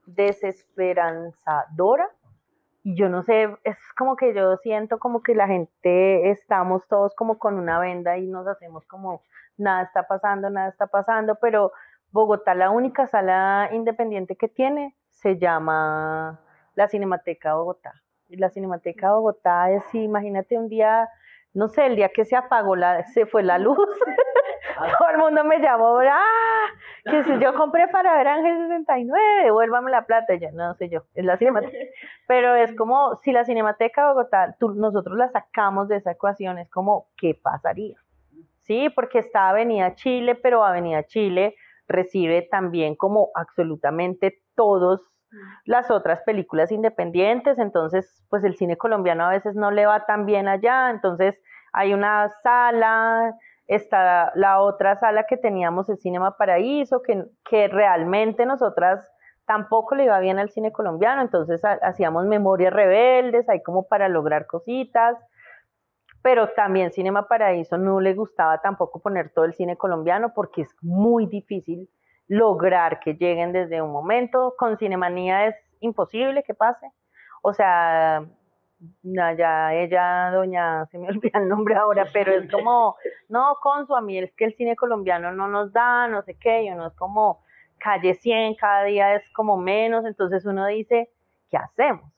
[0.07, 2.09] desesperanzadora,
[2.95, 7.37] yo no sé, es como que yo siento como que la gente estamos todos como
[7.37, 9.23] con una venda y nos hacemos como
[9.57, 11.71] nada está pasando, nada está pasando, pero
[12.11, 16.39] Bogotá la única sala independiente que tiene se llama
[16.75, 17.93] la Cinemateca Bogotá.
[18.29, 21.09] Y la Cinemateca Bogotá es, imagínate un día,
[21.53, 23.77] no sé, el día que se apagó la, se fue la luz,
[24.99, 26.67] todo el mundo me llamó, ¡ah!
[27.03, 30.35] Que si yo compré para ver Ángel 69, devuélvame la plata.
[30.35, 31.77] ya no sé yo, es la cinemateca.
[32.27, 36.69] Pero es como si la Cinemateca de Bogotá, nosotros la sacamos de esa ecuación, es
[36.69, 37.97] como, ¿qué pasaría?
[38.61, 41.55] Sí, porque está Avenida Chile, pero Avenida Chile
[41.87, 44.99] recibe también como absolutamente todas
[45.65, 50.25] las otras películas independientes, entonces pues el cine colombiano a veces no le va tan
[50.25, 51.39] bien allá, entonces
[51.73, 53.35] hay una sala
[53.67, 59.07] está la otra sala que teníamos, el Cinema Paraíso, que, que realmente nosotras
[59.45, 64.45] tampoco le iba bien al cine colombiano, entonces hacíamos memorias rebeldes, ahí como para lograr
[64.45, 65.17] cositas,
[66.21, 70.75] pero también Cinema Paraíso no le gustaba tampoco poner todo el cine colombiano porque es
[70.81, 71.89] muy difícil
[72.27, 76.91] lograr que lleguen desde un momento, con Cinemanía es imposible que pase,
[77.41, 78.25] o sea,
[79.03, 82.95] ya ella, doña, se me olvida el nombre ahora, pero es como,
[83.29, 86.37] no, con su a mí es que el cine colombiano no nos da, no sé
[86.39, 87.41] qué, y uno es como
[87.79, 91.11] calle 100, cada día es como menos, entonces uno dice,
[91.49, 92.11] ¿qué hacemos?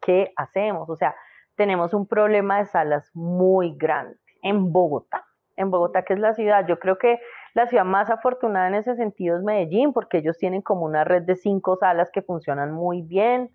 [0.00, 0.88] ¿Qué hacemos?
[0.88, 1.14] O sea,
[1.56, 5.24] tenemos un problema de salas muy grande en Bogotá,
[5.56, 7.18] en Bogotá que es la ciudad, yo creo que
[7.54, 11.22] la ciudad más afortunada en ese sentido es Medellín, porque ellos tienen como una red
[11.22, 13.50] de cinco salas que funcionan muy bien,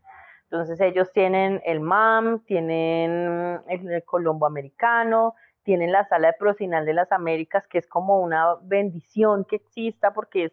[0.51, 5.33] entonces ellos tienen el MAM, tienen el, Colombo Americano,
[5.63, 10.11] tienen la Sala de Procinal de las Américas, que es como una bendición que exista
[10.11, 10.51] porque es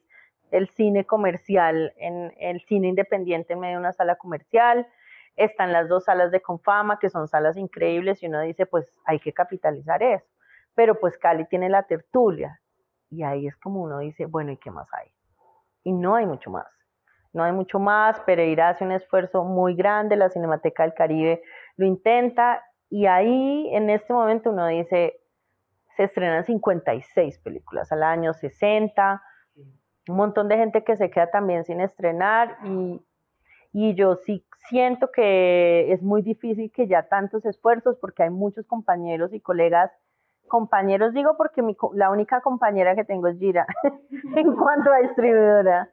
[0.52, 4.86] el cine comercial, en el cine independiente en medio de una sala comercial.
[5.34, 9.18] Están las dos salas de Confama, que son salas increíbles, y uno dice, pues hay
[9.18, 10.30] que capitalizar eso.
[10.76, 12.60] Pero pues Cali tiene la tertulia,
[13.10, 15.10] y ahí es como uno dice, bueno, ¿y qué más hay?
[15.82, 16.77] Y no hay mucho más
[17.32, 21.42] no hay mucho más, Pereira hace un esfuerzo muy grande, la Cinemateca del Caribe
[21.76, 25.20] lo intenta y ahí en este momento uno dice,
[25.96, 29.22] se estrenan 56 películas al año, 60,
[30.08, 33.00] un montón de gente que se queda también sin estrenar y,
[33.72, 38.66] y yo sí siento que es muy difícil que ya tantos esfuerzos porque hay muchos
[38.66, 39.90] compañeros y colegas
[40.48, 41.62] compañeros digo porque
[41.92, 43.66] la única compañera que tengo es Gira
[44.36, 45.90] en cuanto a distribuidora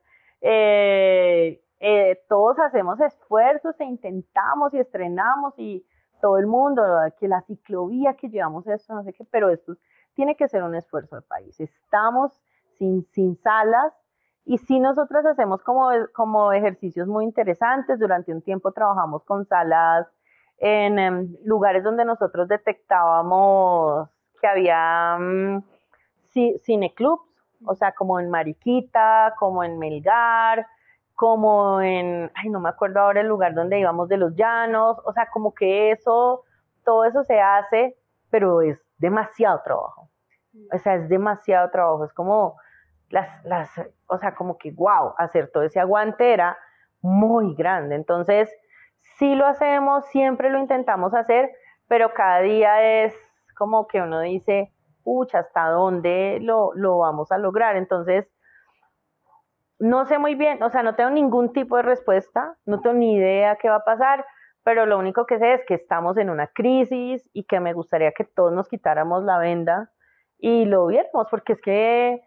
[0.47, 5.84] eh, eh, todos hacemos esfuerzos e intentamos y estrenamos y
[6.21, 6.84] todo el mundo,
[7.19, 9.73] que la ciclovía que llevamos esto, no sé qué, pero esto
[10.13, 11.60] tiene que ser un esfuerzo del país.
[11.60, 12.31] Estamos
[12.77, 13.91] sin, sin salas
[14.45, 17.97] y sí nosotras hacemos como, como ejercicios muy interesantes.
[17.97, 20.08] Durante un tiempo trabajamos con salas
[20.60, 25.63] en, em, lugares donde nosotros detectábamos que había um,
[26.63, 27.34] cineclubs
[27.65, 30.67] o sea, como en Mariquita, como en Melgar,
[31.15, 35.13] como en, ay, no me acuerdo ahora el lugar donde íbamos de los llanos, o
[35.13, 36.43] sea, como que eso,
[36.84, 37.97] todo eso se hace,
[38.30, 40.10] pero es demasiado trabajo.
[40.73, 42.58] O sea, es demasiado trabajo, es como
[43.10, 43.69] las, las,
[44.08, 46.58] o sea, como que, wow, hacer todo ese aguante era
[47.01, 47.95] muy grande.
[47.95, 48.54] Entonces,
[49.17, 51.51] sí lo hacemos, siempre lo intentamos hacer,
[51.88, 53.15] pero cada día es
[53.58, 54.73] como que uno dice,
[55.05, 57.77] pucha, ¿hasta dónde lo, vamos a lograr?
[57.77, 58.27] Entonces,
[59.79, 63.15] no sé muy bien, o sea, no tengo ningún tipo de respuesta, no tengo ni
[63.15, 64.25] idea qué va a pasar,
[64.63, 68.11] pero lo único que sé es que estamos en una crisis y que me gustaría
[68.11, 69.91] que todos nos quitáramos la venda
[70.39, 72.23] y lo viéramos, porque es que,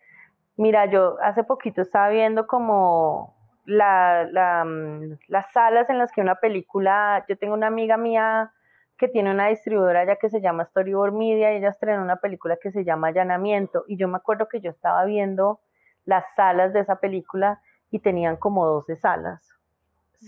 [0.57, 3.35] mira, yo hace poquito estaba viendo como
[3.67, 8.53] mm, las salas en las que una película, yo tengo una amiga mía
[8.99, 12.57] que tiene una distribuidora ya que se llama Storyboard Media y ella estrenó una película
[12.61, 15.61] que se llama Allanamiento y yo me acuerdo que yo estaba viendo
[16.05, 19.49] las salas de esa película y tenían como 12 salas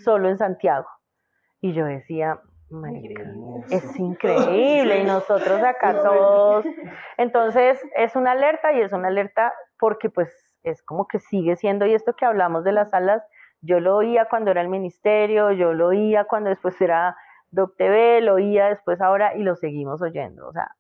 [0.04, 0.88] solo en Santiago.
[1.61, 3.24] Y yo decía, Marica,
[3.70, 6.64] es increíble y nosotros acá todos.
[7.18, 10.30] Entonces es una alerta y es una alerta porque pues
[10.62, 13.22] es como que sigue siendo y esto que hablamos de las salas,
[13.62, 17.16] yo lo oía cuando era el ministerio, yo lo oía cuando después era
[17.50, 20.74] Doc TV, lo oía después ahora y lo seguimos oyendo, o sea,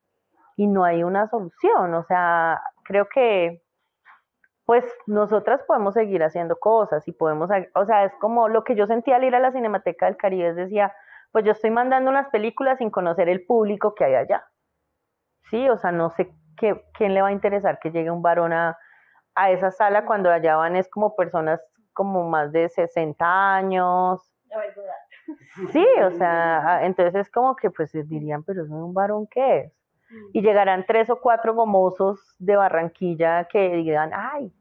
[0.56, 3.62] y no hay una solución, o sea, creo que
[4.66, 8.86] pues nosotras podemos seguir haciendo cosas y podemos, o sea, es como lo que yo
[8.86, 10.94] sentía al ir a la Cinemateca del Caribe, decía,
[11.32, 14.44] pues yo estoy mandando unas películas sin conocer el público que hay allá.
[15.50, 18.52] Sí, o sea, no sé qué, quién le va a interesar que llegue un varón
[18.52, 18.78] a,
[19.34, 21.60] a esa sala cuando allá van es como personas
[21.92, 24.32] como más de 60 años.
[25.72, 29.72] Sí, o sea, entonces es como que pues dirían, pero es un varón qué es.
[30.10, 30.30] Mm.
[30.34, 34.52] Y llegarán tres o cuatro gomosos de Barranquilla que digan, ay,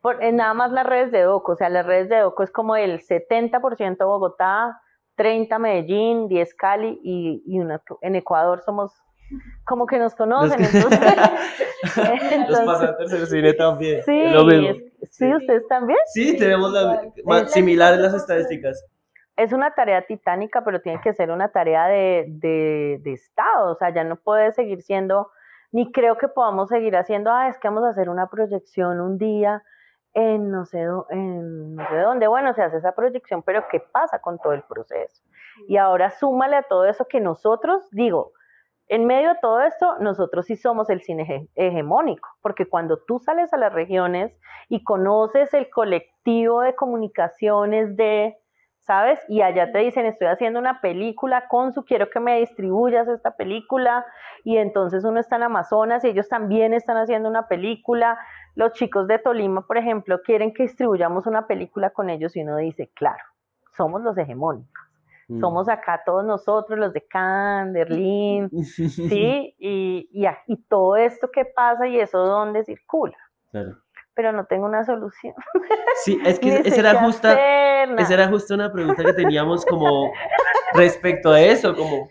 [0.00, 2.76] por, nada más las redes de DOCO, o sea, las redes de DOCO es como
[2.76, 4.80] el 70% Bogotá,
[5.16, 8.92] 30 Medellín, 10 Cali y, y una, en Ecuador somos
[9.64, 10.64] como que nos conocen.
[10.64, 11.00] Entonces,
[12.48, 14.02] Los pasantes del cine también.
[14.04, 14.22] Sí,
[15.10, 15.98] sí, ustedes también.
[16.12, 18.84] Sí, tenemos la, similares las estadísticas.
[19.38, 23.72] Es una tarea titánica, pero tiene que ser una tarea de, de, de Estado.
[23.72, 25.30] O sea, ya no puede seguir siendo,
[25.72, 29.16] ni creo que podamos seguir haciendo, ah, es que vamos a hacer una proyección un
[29.16, 29.62] día
[30.14, 32.26] en no sé, en no sé dónde.
[32.26, 35.22] Bueno, se hace esa proyección, pero ¿qué pasa con todo el proceso?
[35.68, 38.32] Y ahora súmale a todo eso que nosotros, digo,
[38.88, 43.52] en medio de todo esto, nosotros sí somos el cine hegemónico, porque cuando tú sales
[43.52, 44.36] a las regiones
[44.68, 48.38] y conoces el colectivo de comunicaciones de,
[48.88, 49.20] ¿sabes?
[49.28, 53.36] Y allá te dicen, estoy haciendo una película con su, quiero que me distribuyas esta
[53.36, 54.06] película,
[54.44, 58.18] y entonces uno está en Amazonas y ellos también están haciendo una película,
[58.54, 62.56] los chicos de Tolima, por ejemplo, quieren que distribuyamos una película con ellos y uno
[62.56, 63.22] dice, claro,
[63.76, 64.88] somos los hegemónicos.
[65.28, 65.40] Mm.
[65.40, 69.54] Somos acá todos nosotros, los de Cannes, Berlín, ¿sí?
[69.58, 73.18] Y, y, todo esto que pasa y eso dónde circula.
[73.50, 73.76] Claro.
[74.18, 75.32] Pero no tengo una solución.
[76.02, 77.34] Sí, es que esa era, justa,
[77.98, 80.10] esa era justa una pregunta que teníamos como
[80.74, 82.10] respecto a eso, como,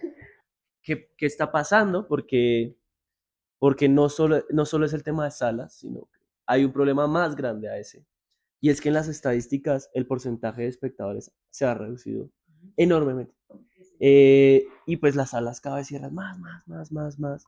[0.82, 2.08] ¿qué, qué está pasando?
[2.08, 2.78] Porque,
[3.60, 6.08] porque no, solo, no solo es el tema de salas, sino
[6.46, 8.06] hay un problema más grande a ese.
[8.62, 12.30] Y es que en las estadísticas el porcentaje de espectadores se ha reducido
[12.78, 13.36] enormemente.
[14.00, 17.46] Eh, y pues las salas cada vez cierran más, más, más, más, más.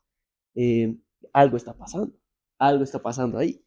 [0.53, 0.97] Eh,
[1.31, 2.13] algo está pasando,
[2.57, 3.63] algo está pasando ahí.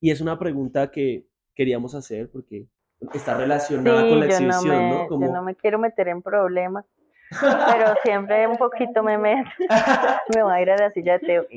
[0.00, 2.66] Y es una pregunta que queríamos hacer porque
[3.14, 5.08] está relacionada con la exhibición, ¿no?
[5.08, 6.84] Yo no me quiero meter en problemas,
[7.30, 9.50] pero siempre un poquito me meto.
[10.34, 11.46] me voy a ir a la silla de Teo.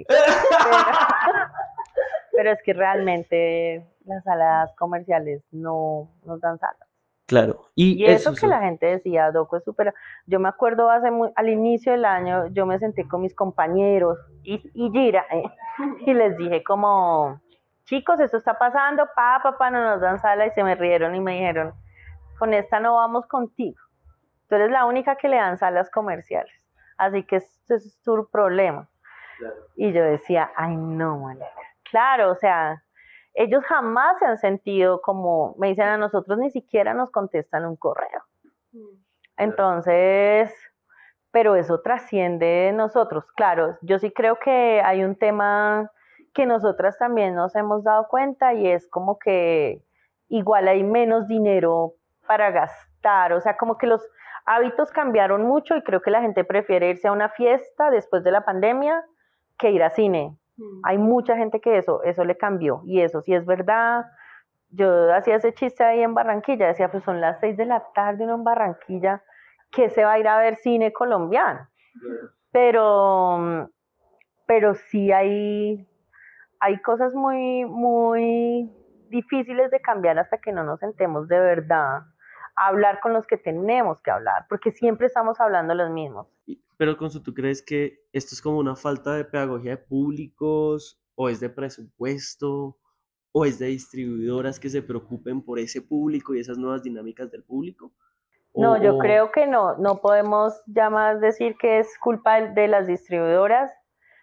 [2.31, 6.87] pero es que realmente las salas comerciales no nos dan salas.
[7.25, 7.69] Claro.
[7.75, 9.93] Y, eso, que la gente decía, Doco es súper...
[10.25, 14.17] Yo me acuerdo hace muy, al inicio del año, yo me senté con mis compañeros
[14.41, 15.43] y, y Gira, eh,
[16.07, 17.39] y les dije como,
[17.89, 21.19] chicos, esto está pasando, pa, papá, no nos dan sala, y se me rieron y
[21.19, 21.73] me dijeron,
[22.37, 23.79] con esta no vamos contigo.
[24.47, 26.53] Tú eres la única que le dan salas comerciales.
[26.97, 28.87] Así que ese es tu problema.
[29.75, 31.49] Y yo decía, ay, no, manera
[31.89, 32.83] Claro, o sea,
[33.33, 37.75] ellos jamás se han sentido como, me dicen a nosotros, ni siquiera nos contestan un
[37.75, 38.23] correo.
[38.71, 39.03] Mm.
[39.37, 40.53] Entonces,
[41.31, 43.25] pero eso trasciende nosotros.
[43.35, 45.89] Claro, yo sí creo que hay un tema
[46.33, 49.83] que nosotras también nos hemos dado cuenta y es como que
[50.27, 51.93] igual hay menos dinero
[52.27, 54.07] para gastar, o sea, como que los
[54.45, 58.31] hábitos cambiaron mucho y creo que la gente prefiere irse a una fiesta después de
[58.31, 59.03] la pandemia
[59.57, 60.37] que ir a cine.
[60.57, 60.81] Mm.
[60.83, 64.05] Hay mucha gente que eso, eso le cambió y eso sí es verdad.
[64.69, 68.23] Yo hacía ese chiste ahí en Barranquilla, decía, pues son las seis de la tarde
[68.23, 69.23] uno en Barranquilla,
[69.71, 71.67] que se va a ir a ver cine colombiano.
[72.51, 73.69] Pero,
[74.45, 75.87] pero sí hay,
[76.59, 78.69] hay cosas muy, muy
[79.09, 82.03] difíciles de cambiar hasta que no nos sentemos de verdad
[82.55, 86.27] a hablar con los que tenemos que hablar, porque siempre estamos hablando los mismos.
[86.77, 91.29] Pero, Consu, ¿tú crees que esto es como una falta de pedagogía de públicos o
[91.29, 92.77] es de presupuesto
[93.31, 97.43] o es de distribuidoras que se preocupen por ese público y esas nuevas dinámicas del
[97.43, 97.93] público?
[98.55, 102.87] No, yo creo que no, no podemos ya más decir que es culpa de las
[102.87, 103.71] distribuidoras,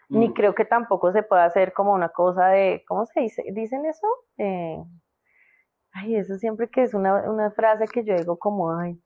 [0.08, 0.32] ni mm.
[0.34, 3.44] creo que tampoco se pueda hacer como una cosa de, ¿cómo se dice?
[3.52, 4.06] ¿Dicen eso?
[4.38, 4.82] Eh,
[5.92, 9.00] ay, eso siempre que es una, una frase que yo digo como, ay,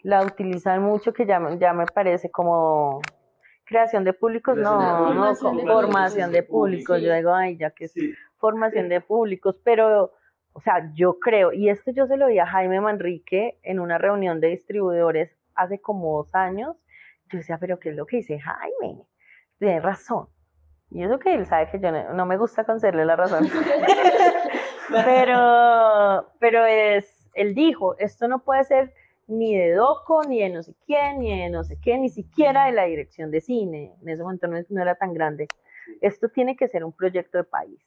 [0.00, 3.00] la utilizan mucho, que ya, me- ya me parece como
[3.64, 7.92] creación de públicos, no, no, con formación de públicos, yo digo, ay, ya que es
[7.92, 8.12] Sí.
[8.38, 10.12] formación de públicos, pero,
[10.52, 13.98] o sea, yo creo, y esto yo se lo vi a Jaime Manrique en una
[13.98, 16.76] reunión de distribuidores hace como dos años,
[17.30, 19.06] yo decía, pero ¿qué es lo que dice Jaime?
[19.62, 20.26] Tiene razón.
[20.90, 23.48] Y eso que él sabe que yo no, no me gusta concederle la razón.
[24.90, 28.92] pero, pero es, él dijo, esto no puede ser
[29.28, 32.64] ni de Doco, ni de no sé quién, ni de no sé qué, ni siquiera
[32.66, 33.94] de la dirección de cine.
[34.02, 35.46] En ese momento no, no era tan grande.
[36.00, 37.80] Esto tiene que ser un proyecto de país.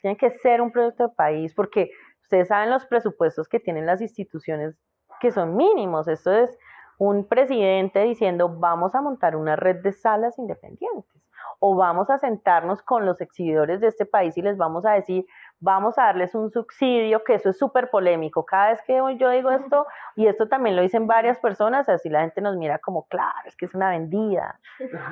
[0.00, 1.92] Tiene que ser un proyecto de país porque
[2.22, 4.74] ustedes saben los presupuestos que tienen las instituciones
[5.20, 6.08] que son mínimos.
[6.08, 6.58] Esto es
[6.98, 11.22] un presidente diciendo vamos a montar una red de salas independientes
[11.60, 15.26] o vamos a sentarnos con los exhibidores de este país y les vamos a decir
[15.60, 18.44] vamos a darles un subsidio, que eso es súper polémico.
[18.44, 19.86] Cada vez que yo digo esto,
[20.16, 23.56] y esto también lo dicen varias personas, así la gente nos mira como, claro, es
[23.56, 24.60] que es una vendida.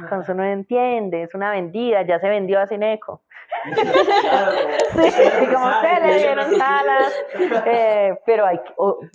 [0.08, 3.22] Con eso no entiende, es una vendida, ya se vendió a Cineco.
[4.96, 7.12] Sí, como usted le dieron salas,
[7.66, 8.60] eh, pero hay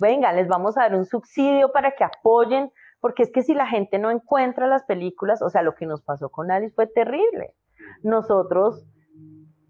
[0.00, 3.66] venga, les vamos a dar un subsidio para que apoyen, porque es que si la
[3.66, 7.54] gente no encuentra las películas, o sea, lo que nos pasó con Alice fue terrible.
[8.02, 8.86] Nosotros,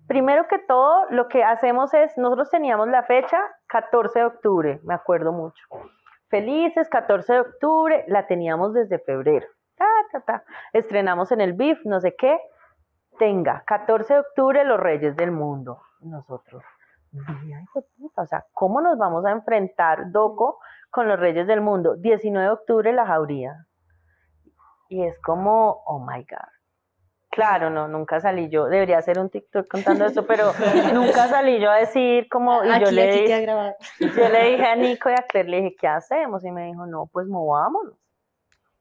[0.06, 3.38] primero que todo, lo que hacemos es, nosotros teníamos la fecha
[3.68, 5.64] 14 de octubre, me acuerdo mucho.
[6.28, 9.46] Felices, 14 de octubre, la teníamos desde febrero.
[9.76, 10.44] Ta, ta, ta.
[10.72, 12.38] Estrenamos en el BIF, no sé qué.
[13.18, 15.82] Tenga, 14 de octubre, los Reyes del Mundo.
[16.00, 16.62] Nosotros,
[17.10, 20.58] "Vea, hijo de puta, o sea, ¿cómo nos vamos a enfrentar, Doco,
[20.90, 21.96] con los Reyes del Mundo?
[21.96, 23.66] 19 de octubre, la Jauría.
[24.88, 26.61] Y es como, oh my God.
[27.34, 28.66] Claro, no, nunca salí yo.
[28.66, 30.52] Debería hacer un TikTok contando esto, pero
[30.92, 33.46] nunca salí yo a decir como, y yo aquí, le aquí dije,
[33.98, 36.44] yo le dije a Nico y a Claire, le dije, ¿qué hacemos?
[36.44, 37.94] Y me dijo, no, pues movámonos.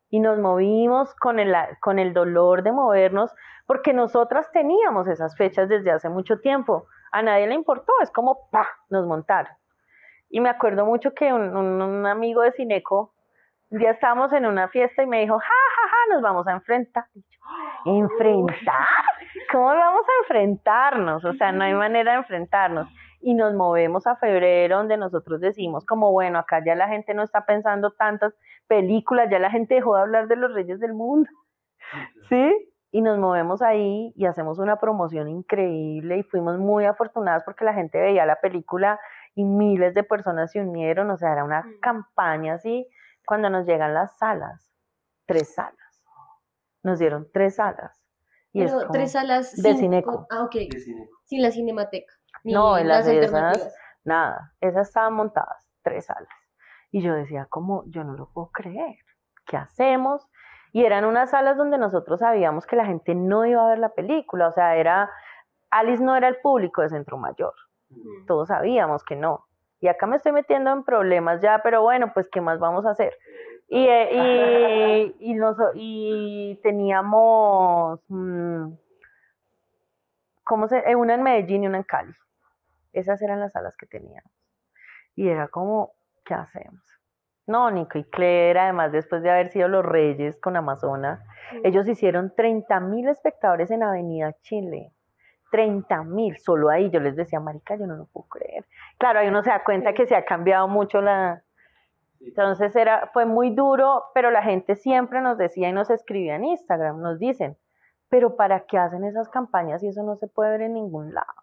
[0.09, 3.31] Y nos movimos con el, con el dolor de movernos,
[3.65, 6.87] porque nosotras teníamos esas fechas desde hace mucho tiempo.
[7.13, 8.67] A nadie le importó, es como, ¡pa!
[8.89, 9.53] Nos montaron.
[10.29, 13.13] Y me acuerdo mucho que un, un- un amigo de Cineco,
[13.69, 15.55] un día estábamos en una fiesta y me dijo, ja,
[16.09, 17.05] nos vamos a enfrentar.
[17.85, 18.87] ¿Enfrentar?
[19.51, 21.25] ¿Cómo vamos a enfrentarnos?
[21.25, 22.87] O sea, no hay manera de enfrentarnos
[23.21, 27.23] y nos movemos a febrero donde nosotros decimos como bueno, acá ya la gente no
[27.23, 28.33] está pensando tantas
[28.67, 31.29] películas, ya la gente dejó de hablar de los reyes del mundo,
[32.29, 32.67] ¿sí?
[32.93, 37.73] Y nos movemos ahí y hacemos una promoción increíble y fuimos muy afortunadas porque la
[37.73, 38.99] gente veía la película
[39.35, 41.79] y miles de personas se unieron, o sea, era una Mm.
[41.81, 42.85] campaña así,
[43.25, 44.73] cuando nos llegan las salas,
[45.25, 45.75] tres salas,
[46.83, 48.03] nos dieron tres salas.
[48.53, 50.27] Y es Pero como- tres salas de sin- Cineco.
[50.29, 50.53] Ah, ok.
[50.53, 51.07] de.
[51.23, 52.13] Sin la cinemateca.
[52.43, 53.75] ni No, en las de esas-.
[54.03, 56.27] Nada, esas estaban montadas, tres salas.
[56.91, 58.97] Y yo decía, como, yo no lo puedo creer,
[59.45, 60.27] ¿qué hacemos?
[60.73, 63.93] Y eran unas salas donde nosotros sabíamos que la gente no iba a ver la
[63.93, 65.09] película, o sea, era,
[65.69, 67.53] Alice no era el público de Centro Mayor,
[68.27, 69.45] todos sabíamos que no.
[69.79, 72.91] Y acá me estoy metiendo en problemas ya, pero bueno, pues, ¿qué más vamos a
[72.91, 73.15] hacer?
[73.73, 78.73] Y, eh, y, y, y teníamos, mm,
[80.43, 80.79] ¿cómo se?
[80.79, 82.13] eh, Una en Medellín y una en Cali.
[82.91, 84.29] Esas eran las salas que teníamos.
[85.15, 85.93] Y era como,
[86.25, 86.81] ¿qué hacemos?
[87.47, 91.23] No, Nico y Claire, además después de haber sido los reyes con Amazona,
[91.63, 94.91] ellos hicieron 30 mil espectadores en Avenida Chile.
[95.49, 96.89] 30 mil, solo ahí.
[96.89, 98.65] Yo les decía, Marica, yo no lo puedo creer.
[98.97, 101.43] Claro, ahí uno se da cuenta que se ha cambiado mucho la...
[102.25, 106.45] Entonces era, fue muy duro, pero la gente siempre nos decía y nos escribía en
[106.45, 107.57] Instagram, nos dicen,
[108.09, 111.33] pero ¿para qué hacen esas campañas si eso no se puede ver en ningún lado?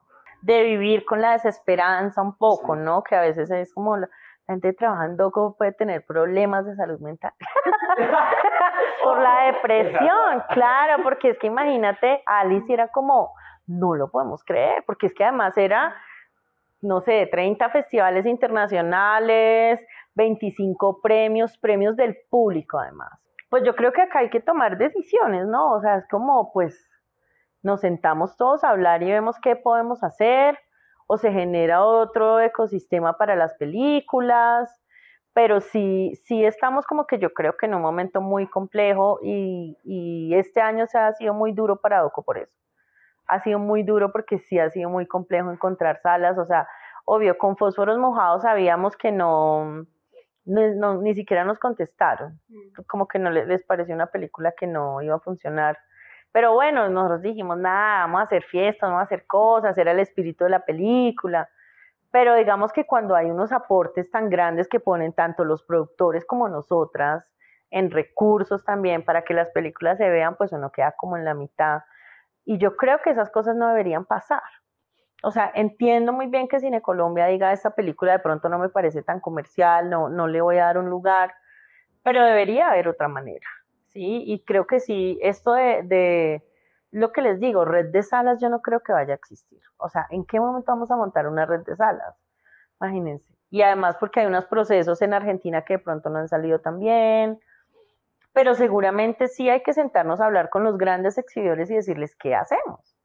[0.42, 2.80] De vivir con la desesperanza un poco, Sí.
[2.82, 3.02] ¿no?
[3.02, 4.08] Que a veces es como la,
[4.46, 7.32] la gente trabajando como puede tener problemas de salud mental.
[9.04, 13.32] Por la depresión, claro, porque es que imagínate, Alice era como,
[13.66, 15.94] no lo podemos creer, porque es que además era,
[16.80, 19.80] no sé, 30 festivales internacionales,
[20.18, 23.10] 25 premios, premios del público además.
[23.48, 25.70] Pues yo creo que acá hay que tomar decisiones, ¿no?
[25.70, 26.76] O sea, es como, pues,
[27.62, 30.58] nos sentamos todos a hablar y vemos qué podemos hacer,
[31.06, 34.68] o se genera otro ecosistema para las películas,
[35.32, 39.78] pero sí, sí estamos como que yo creo que en un momento muy complejo y,
[39.84, 42.52] y este año se ha sido muy duro para Doco por eso.
[43.28, 46.66] Ha sido muy duro porque sí ha sido muy complejo encontrar salas, o sea,
[47.04, 49.86] obvio, con fósforos mojados sabíamos que no,
[50.48, 52.82] no- no- ni siquiera nos contestaron, Mm.
[52.86, 55.78] como que no le- les pareció una película que no iba a funcionar.
[56.32, 60.00] Pero bueno, nosotros dijimos, nada, vamos a hacer fiestas, vamos a hacer cosas, era el
[60.00, 61.48] espíritu de la película.
[62.10, 66.48] pero digamos que cuando hay unos aportes tan grandes que ponen tanto los productores como
[66.48, 67.22] nosotras
[67.70, 71.34] en recursos también para que las películas se vean, pues uno queda como en la
[71.34, 71.82] mitad.
[72.46, 74.40] Y yo creo que esas cosas no deberían pasar.
[75.22, 78.68] O sea, entiendo muy bien que Cine Colombia diga esta película de pronto no me
[78.68, 81.34] parece tan comercial, no, no le voy a dar un lugar,
[82.04, 83.46] pero debería haber otra manera,
[83.88, 84.22] ¿sí?
[84.26, 86.44] Y creo que sí, esto de, de
[86.90, 89.60] lo que les digo, red de salas yo no creo que vaya a existir.
[89.76, 92.16] O sea, ¿en qué momento vamos a montar una red de salas?
[92.80, 93.34] Imagínense.
[93.50, 96.78] Y además porque hay unos procesos en Argentina que de pronto no han salido tan
[96.78, 97.40] bien,
[98.32, 102.34] pero seguramente sí hay que sentarnos a hablar con los grandes exhibidores y decirles qué
[102.34, 102.97] hacemos,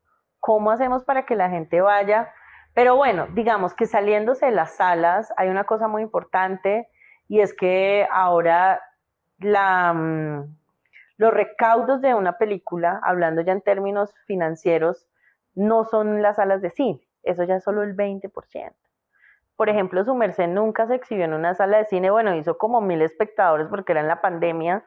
[0.43, 2.33] cómo hacemos para que la gente vaya.
[2.73, 6.89] Pero bueno, digamos que saliéndose de las salas hay una cosa muy importante
[7.29, 8.81] y es que ahora
[9.39, 10.41] mm,
[11.15, 15.07] los recaudos de una película, hablando ya en términos financieros,
[15.55, 18.73] no son las salas de cine, eso ya es solo el 20%.
[19.55, 22.81] Por ejemplo, su merced nunca se exhibió en una sala de cine, bueno, hizo como
[22.81, 24.83] mil espectadores porque era en la pandemia,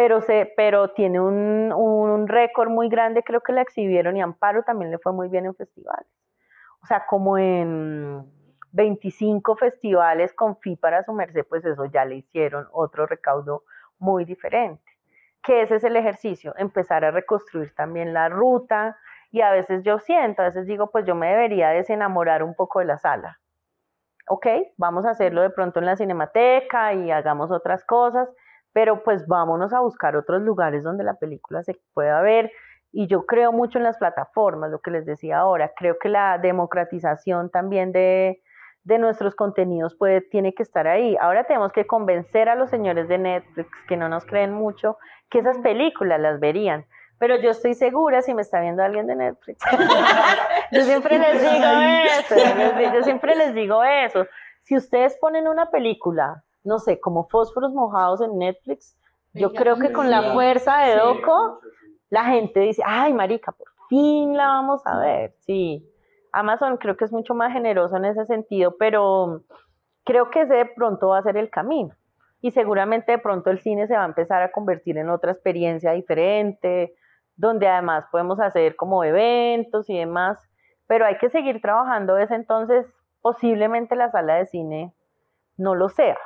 [0.00, 4.62] pero, se, pero tiene un, un récord muy grande, creo que la exhibieron y Amparo
[4.62, 6.08] también le fue muy bien en festivales.
[6.82, 8.24] O sea, como en
[8.72, 13.64] 25 festivales con FI para su merced, pues eso ya le hicieron otro recaudo
[13.98, 14.90] muy diferente.
[15.42, 18.96] Que ese es el ejercicio, empezar a reconstruir también la ruta,
[19.30, 22.78] y a veces yo siento, a veces digo, pues yo me debería desenamorar un poco
[22.78, 23.38] de la sala.
[24.28, 24.46] Ok,
[24.78, 28.30] vamos a hacerlo de pronto en la cinemateca y hagamos otras cosas,
[28.72, 32.52] pero pues vámonos a buscar otros lugares donde la película se pueda ver.
[32.92, 36.38] Y yo creo mucho en las plataformas, lo que les decía ahora, creo que la
[36.38, 38.42] democratización también de,
[38.84, 41.16] de nuestros contenidos puede, tiene que estar ahí.
[41.20, 44.98] Ahora tenemos que convencer a los señores de Netflix, que no nos creen mucho,
[45.28, 46.84] que esas películas las verían.
[47.18, 49.62] Pero yo estoy segura si me está viendo alguien de Netflix.
[50.72, 51.66] yo siempre les digo
[52.18, 52.34] eso.
[52.94, 54.26] Yo siempre les digo eso.
[54.62, 58.96] Si ustedes ponen una película, no sé, como fósforos mojados en Netflix,
[59.32, 61.60] yo creo que con la fuerza de Doco,
[62.08, 65.34] la gente dice, ay, marica, por fin la vamos a ver.
[65.40, 65.86] Sí.
[66.32, 69.42] Amazon creo que es mucho más generoso en ese sentido, pero
[70.04, 71.94] creo que ese de pronto va a ser el camino.
[72.40, 75.92] Y seguramente de pronto el cine se va a empezar a convertir en otra experiencia
[75.92, 76.94] diferente,
[77.36, 80.38] donde además podemos hacer como eventos y demás,
[80.86, 82.86] pero hay que seguir trabajando ese entonces
[83.20, 84.94] posiblemente la sala de cine
[85.56, 86.18] no lo sea.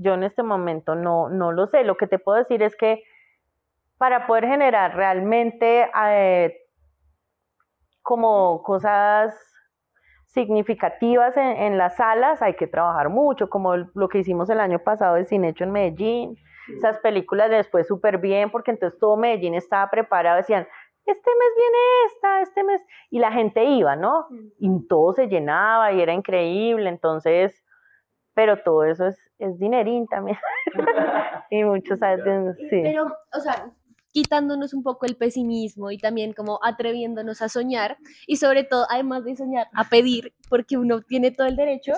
[0.00, 1.84] Yo en este momento no, no lo sé.
[1.84, 3.02] Lo que te puedo decir es que
[3.98, 6.56] para poder generar realmente eh,
[8.02, 9.34] como cosas
[10.26, 14.78] significativas en, en, las salas hay que trabajar mucho, como lo que hicimos el año
[14.78, 16.36] pasado de Cine Hecho en Medellín,
[16.76, 20.66] esas películas después súper bien, porque entonces todo Medellín estaba preparado, decían,
[21.04, 24.28] este mes viene esta, este mes, y la gente iba, ¿no?
[24.58, 27.64] Y todo se llenaba y era increíble, entonces,
[28.34, 30.38] pero todo eso es, es dinerín también.
[31.50, 31.98] y muchos,
[32.70, 32.80] sí.
[32.82, 33.72] Pero, o sea,
[34.12, 39.24] quitándonos un poco el pesimismo y también como atreviéndonos a soñar y sobre todo, además
[39.24, 41.92] de soñar, a pedir, porque uno tiene todo el derecho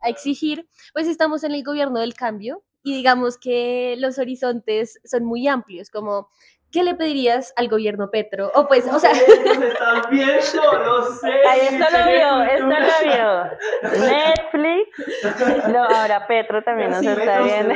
[0.00, 5.24] a exigir, pues estamos en el gobierno del cambio y digamos que los horizontes son
[5.24, 6.28] muy amplios, como
[6.70, 8.50] ¿qué le pedirías al gobierno Petro?
[8.54, 9.10] O pues, o sea...
[9.12, 11.32] están viendo, no sé.
[11.48, 14.06] Ahí esto lo vio, esto lo vio.
[14.06, 15.68] Netflix.
[15.68, 17.74] No, ahora Petro también nos está viendo.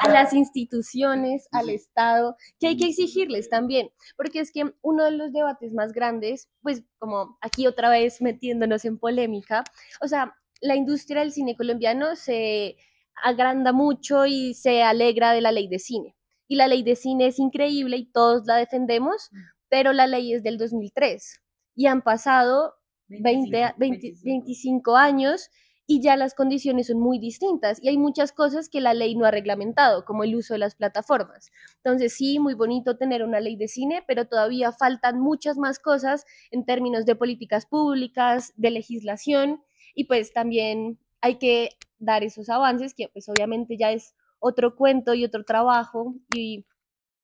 [0.00, 5.12] A las instituciones, al Estado, que hay que exigirles también, porque es que uno de
[5.12, 9.64] los debates más grandes, pues como aquí otra vez metiéndonos en polémica,
[10.00, 12.76] o sea, la industria del cine colombiano se
[13.22, 16.16] agranda mucho y se alegra de la ley de cine.
[16.48, 19.36] Y la ley de cine es increíble y todos la defendemos, mm.
[19.68, 21.42] pero la ley es del 2003
[21.74, 22.74] y han pasado
[23.08, 25.50] 20, 25 años
[25.86, 29.24] y ya las condiciones son muy distintas y hay muchas cosas que la ley no
[29.24, 31.52] ha reglamentado, como el uso de las plataformas.
[31.76, 36.24] Entonces sí, muy bonito tener una ley de cine, pero todavía faltan muchas más cosas
[36.50, 39.62] en términos de políticas públicas, de legislación
[39.94, 44.14] y pues también hay que dar esos avances, que pues obviamente ya es
[44.46, 46.66] otro cuento y otro trabajo y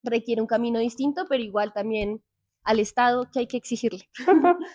[0.02, 2.22] requiere un camino distinto, pero igual también
[2.64, 4.08] al Estado que hay que exigirle.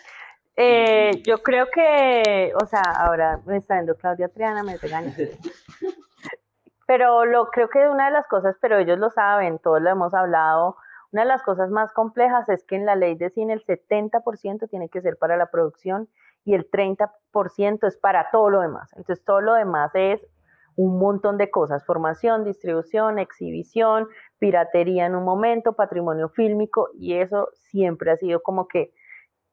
[0.59, 5.13] Eh, yo creo que, o sea, ahora me está viendo Claudia Triana, me regaña.
[6.87, 10.15] Pero lo creo que una de las cosas, pero ellos lo saben, todos lo hemos
[10.15, 10.77] hablado,
[11.11, 14.69] una de las cosas más complejas es que en la ley de cine el 70%
[14.69, 16.09] tiene que ser para la producción
[16.43, 18.89] y el 30% es para todo lo demás.
[18.93, 20.25] Entonces todo lo demás es
[20.77, 24.07] un montón de cosas, formación, distribución, exhibición,
[24.37, 28.93] piratería en un momento, patrimonio fílmico y eso siempre ha sido como que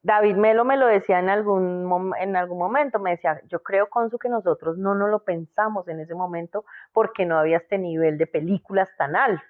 [0.02, 4.18] David Melo me lo decía en algún, en algún momento, me decía, yo creo, Consu,
[4.18, 8.26] que nosotros no nos lo pensamos en ese momento porque no había este nivel de
[8.26, 9.42] películas tan alto.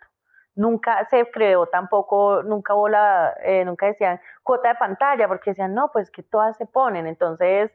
[0.55, 5.75] Nunca se creó tampoco, nunca hubo la, eh, nunca decían cuota de pantalla, porque decían,
[5.75, 7.09] no, pues que todas se ponen.
[7.09, 7.73] Entonces,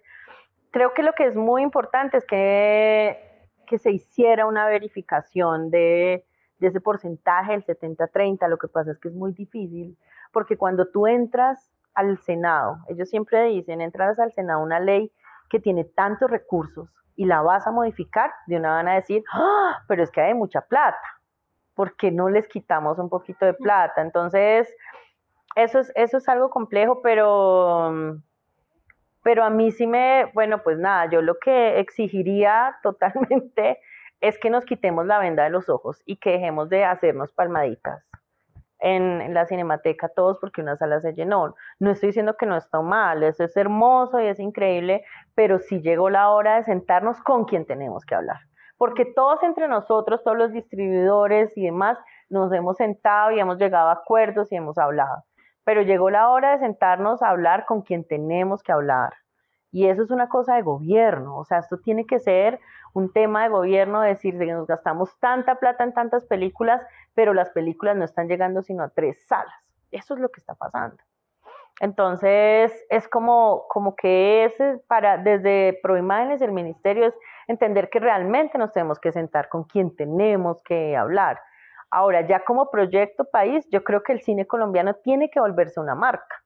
[0.72, 3.28] creo que lo que es muy importante es que,
[3.70, 6.26] que se hiciera una verificación de,
[6.57, 8.47] de ese porcentaje, el 70-30.
[8.49, 9.97] Lo que pasa es que es muy difícil,
[10.34, 12.78] porque cuando tú entras al Senado.
[12.88, 15.11] Ellos siempre dicen, entras al Senado una ley
[15.49, 19.84] que tiene tantos recursos y la vas a modificar, de una van a decir, ¡Ah!
[19.88, 20.97] pero es que hay mucha plata,
[21.76, 24.01] ¿por qué no les quitamos un poquito de plata?
[24.01, 24.74] Entonces,
[25.55, 28.22] eso es, eso es algo complejo, pero,
[29.24, 33.80] pero a mí sí me, bueno, pues nada, yo lo que exigiría totalmente
[34.22, 38.09] es que nos quitemos la venda de los ojos y que dejemos de hacernos palmaditas
[38.80, 41.55] en, la cinemateca todos porque una sala se llenó.
[41.80, 45.03] No estoy diciendo que no está mal, eso es hermoso y es increíble,
[45.36, 48.39] pero sí llegó la hora de sentarnos con quien tenemos que hablar.
[48.78, 51.97] Porque todos entre nosotros, todos los distribuidores y demás,
[52.30, 55.24] nos hemos sentado y hemos llegado a acuerdos y hemos hablado.
[55.70, 59.13] Pero llegó la hora de sentarnos a hablar con quien tenemos que hablar.
[59.72, 62.59] Y eso es una cosa de gobierno, o sea, esto tiene que ser
[62.95, 66.82] un tema de gobierno, decir que nos gastamos tanta plata en tantas películas,
[67.13, 69.53] pero las películas no están llegando sino a tres salas.
[69.91, 70.97] Eso es lo que está pasando.
[71.80, 74.53] Entonces, es como, como que es
[74.88, 77.13] para, desde Proimágenes, el ministerio es
[77.47, 81.39] entender que realmente nos tenemos que sentar con quien tenemos que hablar.
[81.91, 85.95] Ahora, ya como proyecto país, yo creo que el cine colombiano tiene que volverse una
[85.95, 86.43] marca,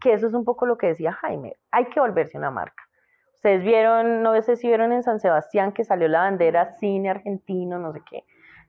[0.00, 2.82] que eso es un poco lo que decía Jaime, hay que volverse una marca.
[3.34, 7.78] Ustedes vieron, no sé si vieron en San Sebastián que salió la bandera cine argentino,
[7.78, 8.24] no sé qué.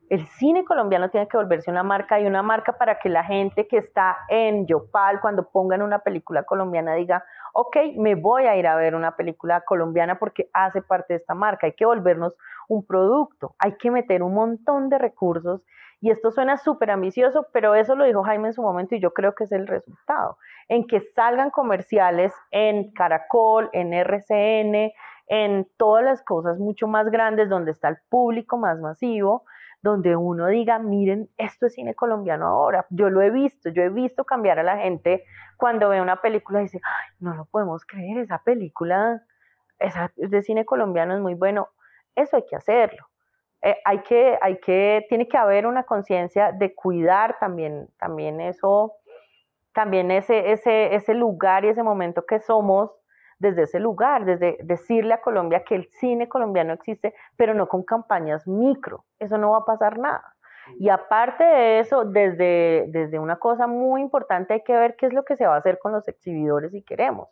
[0.10, 3.68] El cine colombiano tiene que volverse una marca y una marca para que la gente
[3.68, 8.68] que está en Yopal, cuando pongan una película colombiana, diga, ok, me voy a ir
[8.68, 11.68] a ver una película colombiana porque hace parte de esta marca.
[11.68, 12.38] Hay que volvernos
[12.68, 15.66] un producto, hay que meter un montón de recursos
[16.02, 19.14] y esto suena súper ambicioso, pero eso lo dijo Jaime en su momento y yo
[19.14, 20.38] creo que es el resultado.
[20.68, 24.92] En que salgan comerciales en Caracol, en RCN,
[25.28, 29.44] en todas las cosas mucho más grandes donde está el público más masivo,
[29.84, 32.88] donde uno diga, miren, esto es cine colombiano ahora.
[32.90, 35.24] Yo lo he visto, yo he visto cambiar a la gente
[35.56, 39.24] cuando ve una película y dice, Ay, no lo podemos creer, esa película
[39.78, 41.70] esa, de cine colombiano es muy bueno.
[42.16, 43.11] Eso hay que hacerlo.
[43.62, 48.96] Eh, hay que, hay que, tiene que haber una conciencia de cuidar también, también eso,
[49.74, 52.92] también ese, ese, ese lugar y ese momento que somos
[53.38, 57.84] desde ese lugar, desde decirle a Colombia que el cine colombiano existe, pero no con
[57.84, 60.36] campañas micro, eso no va a pasar nada.
[60.80, 65.14] Y aparte de eso, desde, desde una cosa muy importante hay que ver qué es
[65.14, 67.30] lo que se va a hacer con los exhibidores si queremos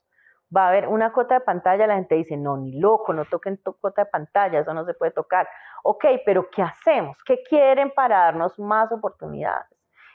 [0.56, 3.58] va a haber una cota de pantalla, la gente dice, no, ni loco, no toquen
[3.58, 5.48] tu cota de pantalla, eso no se puede tocar.
[5.84, 7.18] Ok, pero ¿qué hacemos?
[7.24, 9.68] ¿Qué quieren para darnos más oportunidades?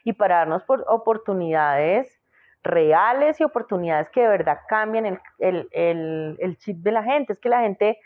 [0.03, 2.20] Y para darnos por oportunidades
[2.62, 7.32] reales y oportunidades que de verdad cambien el, el, el, el chip de la gente.
[7.32, 7.99] Es que la gente,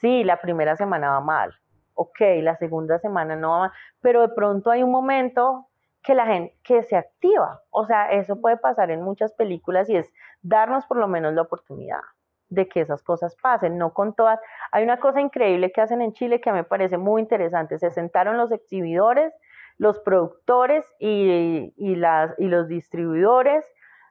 [0.00, 1.54] sí, la primera semana va mal,
[1.94, 5.69] ok, la segunda semana no va mal, pero de pronto hay un momento
[6.02, 7.62] que la gente se activa.
[7.70, 11.42] O sea, eso puede pasar en muchas películas y es darnos por lo menos la
[11.42, 12.00] oportunidad
[12.48, 14.40] de que esas cosas pasen, no con todas.
[14.72, 17.78] Hay una cosa increíble que hacen en Chile que a mí me parece muy interesante.
[17.78, 19.32] Se sentaron los exhibidores,
[19.78, 23.64] los productores y, las, y los distribuidores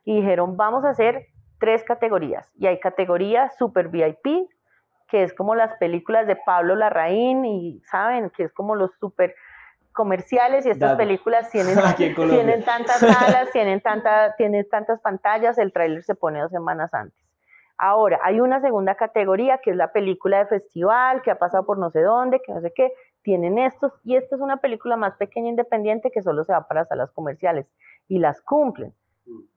[0.06, 1.28] y dijeron, vamos a hacer
[1.60, 2.50] tres categorías.
[2.58, 4.50] Y hay categoría Super VIP,
[5.10, 9.36] que es como las películas de Pablo Larraín y saben que es como los super
[10.00, 11.78] comerciales y estas películas tienen,
[12.30, 17.20] tienen tantas salas, tienen, tanta, tienen tantas pantallas, el tráiler se pone dos semanas antes.
[17.78, 21.78] Ahora, hay una segunda categoría que es la película de festival, que ha pasado por
[21.78, 25.18] no sé dónde, que no sé qué, tienen estos, y esta es una película más
[25.18, 27.68] pequeña independiente que solo se va para salas comerciales
[28.08, 28.94] y las cumplen.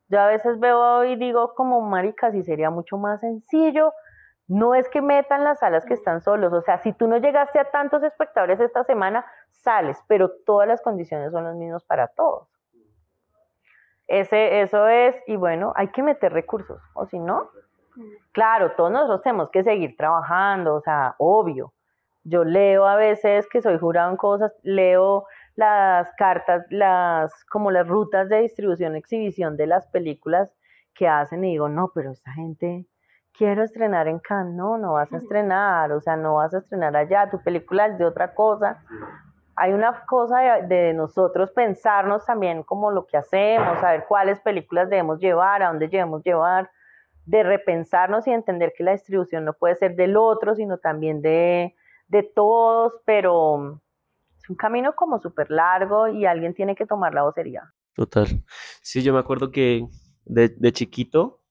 [0.08, 3.92] Yo a veces veo y digo como maricas y sería mucho más sencillo
[4.52, 7.58] no es que metan las salas que están solos, o sea, si tú no llegaste
[7.58, 12.48] a tantos espectadores esta semana, sales, pero todas las condiciones son las mismas para todos.
[14.08, 17.48] Ese, eso es, y bueno, hay que meter recursos, o si no,
[18.32, 21.72] claro, todos nosotros tenemos que seguir trabajando, o sea, obvio.
[22.22, 25.24] Yo leo a veces que soy jurado en cosas, leo
[25.56, 30.54] las cartas, las como las rutas de distribución, exhibición de las películas
[30.94, 32.86] que hacen y digo, no, pero esta gente
[33.36, 36.96] quiero estrenar en Cannes, no, no vas a estrenar, o sea, no vas a estrenar
[36.96, 38.82] allá, tu película es de otra cosa.
[39.54, 45.18] Hay una cosa de, nosotros pensarnos también como lo que hacemos, saber cuáles películas debemos
[45.20, 46.70] llevar, a dónde debemos llevar,
[47.26, 51.74] de repensarnos y entender que la distribución no puede ser del otro, sino también de,
[52.08, 53.80] de todos, pero
[54.42, 57.72] es un camino como súper largo y alguien tiene que tomar la vocería.
[57.94, 58.26] Total.
[58.80, 59.86] Sí, yo me acuerdo que
[60.24, 61.41] de, de chiquito,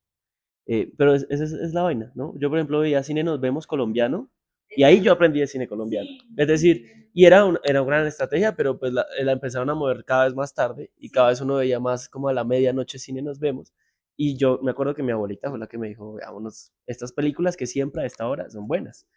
[0.74, 2.34] eh, pero esa es, es, la vaina, ¿no?
[2.40, 4.32] Yo, por ejemplo, veía cine Nos Vemos colombiano
[4.70, 6.08] y ahí yo aprendí de cine colombiano.
[6.38, 9.76] Es decir, y era, un, era una gran estrategia, pero pues la, la, empezaron a
[9.76, 13.00] mover cada vez más tarde y cada vez uno veía más como a la medianoche
[13.00, 13.74] cine Nos Vemos.
[14.16, 17.58] Y yo me acuerdo que mi abuelita fue la que me dijo, veámonos, estas películas
[17.58, 19.10] que siempre a esta hora son buenas.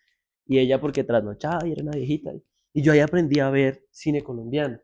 [0.46, 2.32] Y ella porque trasnochaba y era una viejita.
[2.72, 4.80] Y yo ahí aprendí a ver cine colombiano.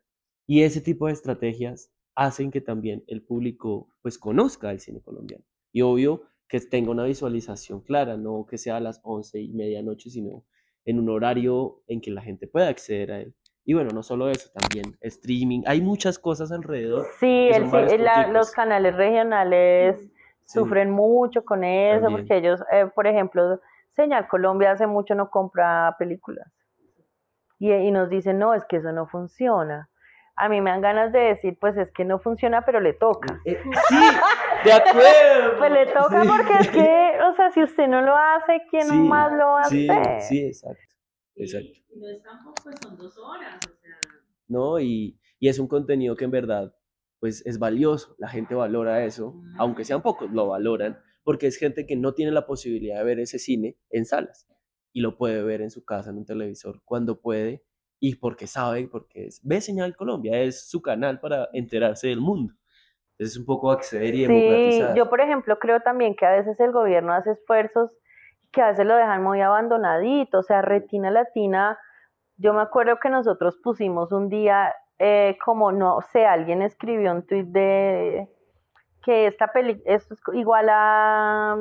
[0.47, 5.45] Y ese tipo de estrategias hacen que también el público pues conozca el cine colombiano.
[5.73, 9.83] Y obvio que tenga una visualización clara, no que sea a las once y media
[9.83, 10.45] noche, sino
[10.85, 13.35] en un horario en que la gente pueda acceder a él.
[13.65, 17.07] Y bueno, no solo eso, también streaming, hay muchas cosas alrededor.
[17.21, 20.13] Sí, el, la, los canales regionales sí.
[20.45, 22.27] sufren mucho con eso, también.
[22.27, 23.61] porque ellos, eh, por ejemplo,
[23.95, 26.51] Señal Colombia hace mucho no compra películas.
[27.61, 29.89] Y, y nos dicen, no, es que eso no funciona
[30.41, 33.39] a mí me dan ganas de decir, pues es que no funciona, pero le toca.
[33.45, 33.97] Eh, sí,
[34.65, 35.59] de acuerdo.
[35.59, 36.29] pues le toca sí.
[36.29, 39.65] porque es que, o sea, si usted no lo hace, ¿quién sí, más lo a
[39.65, 39.89] sí?
[40.29, 40.83] Sí, exacto.
[41.37, 41.79] exacto.
[41.89, 43.97] Y no es tampoco, pues son dos horas, o sea.
[44.49, 46.75] No, y, y, es un contenido que en verdad,
[47.19, 48.15] pues es valioso.
[48.19, 49.61] La gente valora eso, mm.
[49.61, 53.21] aunque sean pocos, lo valoran, porque es gente que no tiene la posibilidad de ver
[53.21, 54.49] ese cine en salas
[54.93, 57.65] y lo puede ver en su casa, en un televisor, cuando puede
[58.01, 62.55] y porque sabe, porque es, ve Señal Colombia, es su canal para enterarse del mundo.
[63.21, 64.97] Es un poco acceder y sí, democratizar.
[64.97, 67.95] Yo, por ejemplo, creo también que a veces el gobierno hace esfuerzos
[68.51, 71.79] que a veces lo dejan muy abandonadito, o sea, Retina Latina,
[72.39, 77.27] yo me acuerdo que nosotros pusimos un día eh, como, no sé, alguien escribió un
[77.27, 78.29] tweet de
[79.05, 81.57] que esta peli, esto es igual a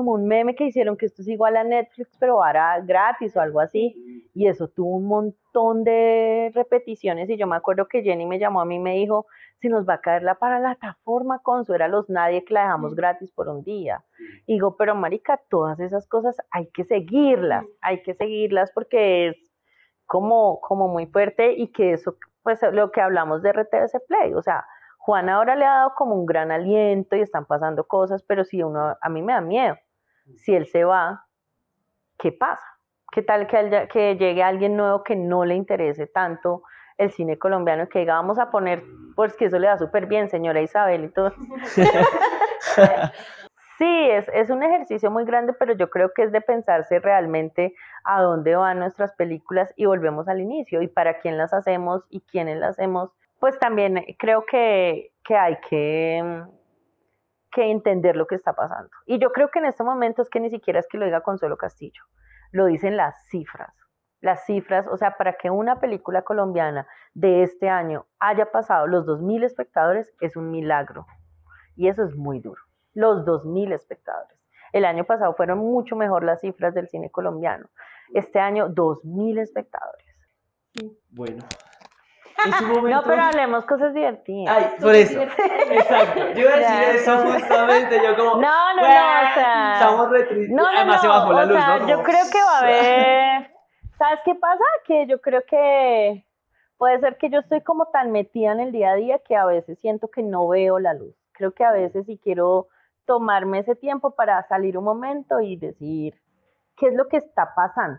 [0.00, 3.40] como un meme que hicieron que esto es igual a Netflix, pero ahora gratis o
[3.42, 3.94] algo así.
[4.34, 7.28] Y eso tuvo un montón de repeticiones.
[7.28, 9.26] Y yo me acuerdo que Jenny me llamó a mí y me dijo,
[9.60, 12.62] si nos va a caer la para la plataforma, Consu, era los nadie que la
[12.62, 14.02] dejamos gratis por un día.
[14.46, 19.36] Y digo, pero marica, todas esas cosas hay que seguirlas, hay que seguirlas porque es
[20.06, 24.40] como, como muy fuerte y que eso, pues lo que hablamos de RTBC Play, o
[24.40, 24.64] sea,
[24.96, 28.62] Juan ahora le ha dado como un gran aliento y están pasando cosas, pero si
[28.62, 29.76] uno, a mí me da miedo.
[30.36, 31.26] Si él se va,
[32.18, 32.66] ¿qué pasa?
[33.12, 36.62] ¿Qué tal que, haya, que llegue alguien nuevo que no le interese tanto
[36.98, 38.84] el cine colombiano y que diga, vamos a poner,
[39.16, 41.30] pues que eso le da súper bien, señora Isabel y todo.
[43.78, 47.74] sí, es, es un ejercicio muy grande, pero yo creo que es de pensarse realmente
[48.04, 52.20] a dónde van nuestras películas y volvemos al inicio y para quién las hacemos y
[52.20, 53.10] quiénes las hacemos
[53.40, 56.44] pues también creo que, que hay que,
[57.52, 58.90] que, entender lo que está pasando.
[59.06, 61.22] Y yo creo que en este momento es que ni siquiera es que lo diga
[61.22, 62.02] Consuelo Castillo,
[62.52, 63.74] lo dicen las cifras.
[64.20, 69.06] Las cifras, o sea, para que una película colombiana de este año haya pasado los
[69.06, 71.06] 2.000 espectadores es un milagro.
[71.74, 72.60] Y eso es muy duro.
[72.92, 74.38] Los 2.000 espectadores.
[74.72, 77.70] El año pasado fueron mucho mejor las cifras del cine colombiano.
[78.12, 80.06] Este año, 2.000 espectadores.
[81.10, 81.42] Bueno,
[82.62, 82.88] Momento...
[82.88, 84.56] No, pero hablemos cosas divertidas.
[84.56, 85.20] Ay, por eso.
[85.20, 86.20] Exacto.
[86.34, 87.32] Yo iba a decir eso no.
[87.32, 88.00] justamente.
[88.02, 88.40] Yo como.
[88.40, 88.82] No, no, no.
[88.82, 89.72] O sea.
[89.74, 90.50] Estamos retristes.
[90.50, 91.88] No, no, Además no, se bajó la o luz, sea, ¿no?
[91.88, 93.50] Yo creo que va a haber.
[93.98, 94.64] ¿Sabes qué pasa?
[94.86, 96.24] Que yo creo que
[96.78, 99.44] puede ser que yo estoy como tan metida en el día a día que a
[99.44, 101.14] veces siento que no veo la luz.
[101.32, 102.68] Creo que a veces sí quiero
[103.04, 106.14] tomarme ese tiempo para salir un momento y decir
[106.76, 107.98] qué es lo que está pasando.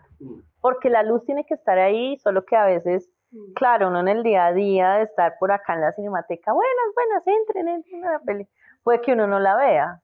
[0.60, 3.08] Porque la luz tiene que estar ahí, solo que a veces
[3.54, 6.94] Claro, uno en el día a día de estar por acá en la cinemateca, buenas,
[6.94, 8.46] buenas, entren, entren a la peli,
[8.82, 10.00] puede que uno no la vea.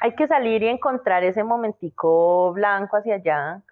[0.00, 3.62] Hay que salir y encontrar ese momentico blanco hacia allá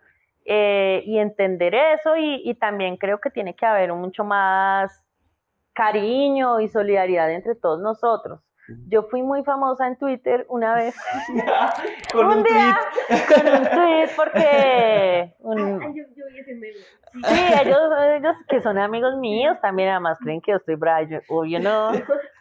[0.44, 5.04] eh, y entender eso y, y, también creo que tiene que haber mucho más
[5.72, 8.40] cariño y solidaridad entre todos nosotros.
[8.89, 10.95] Yo fui muy famosa en Twitter una vez.
[12.12, 13.21] con un, un día, tweet.
[13.27, 15.35] Con un tweet porque...
[15.41, 16.75] Un, Ay, yo, yo vi ese meme.
[17.12, 17.81] Sí, ellos,
[18.16, 21.91] ellos que son amigos míos también además creen que yo estoy brava, yo, obvio no,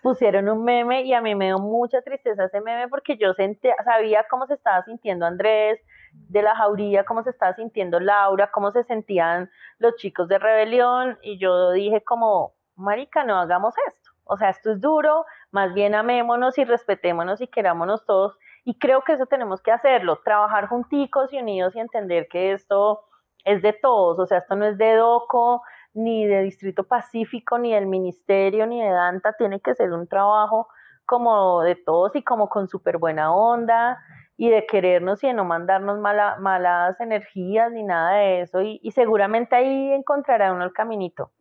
[0.03, 3.75] pusieron un meme y a mí me dio mucha tristeza ese meme porque yo sentía,
[3.83, 5.79] sabía cómo se estaba sintiendo Andrés
[6.13, 9.49] de la jauría, cómo se estaba sintiendo Laura, cómo se sentían
[9.79, 14.71] los chicos de rebelión y yo dije como, marica, no hagamos esto, o sea, esto
[14.71, 19.61] es duro, más bien amémonos y respetémonos y querámonos todos y creo que eso tenemos
[19.61, 23.01] que hacerlo, trabajar junticos y unidos y entender que esto
[23.43, 25.63] es de todos, o sea, esto no es de DOCO,
[25.93, 30.67] ni de Distrito Pacífico, ni del Ministerio, ni de DANTA, tiene que ser un trabajo
[31.05, 33.97] como de todos y como con súper buena onda
[34.37, 38.61] y de querernos y de no mandarnos mala, malas energías ni nada de eso.
[38.61, 41.31] Y, y seguramente ahí encontrará uno el caminito.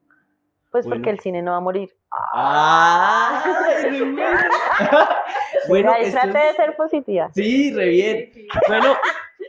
[0.71, 0.97] Pues Bueno.
[1.01, 1.97] porque el cine no va a morir.
[2.35, 3.43] Ah,
[5.69, 7.31] bueno, Ahí trate de ser positiva.
[7.35, 8.33] Sí, re bien.
[8.67, 8.95] Bueno,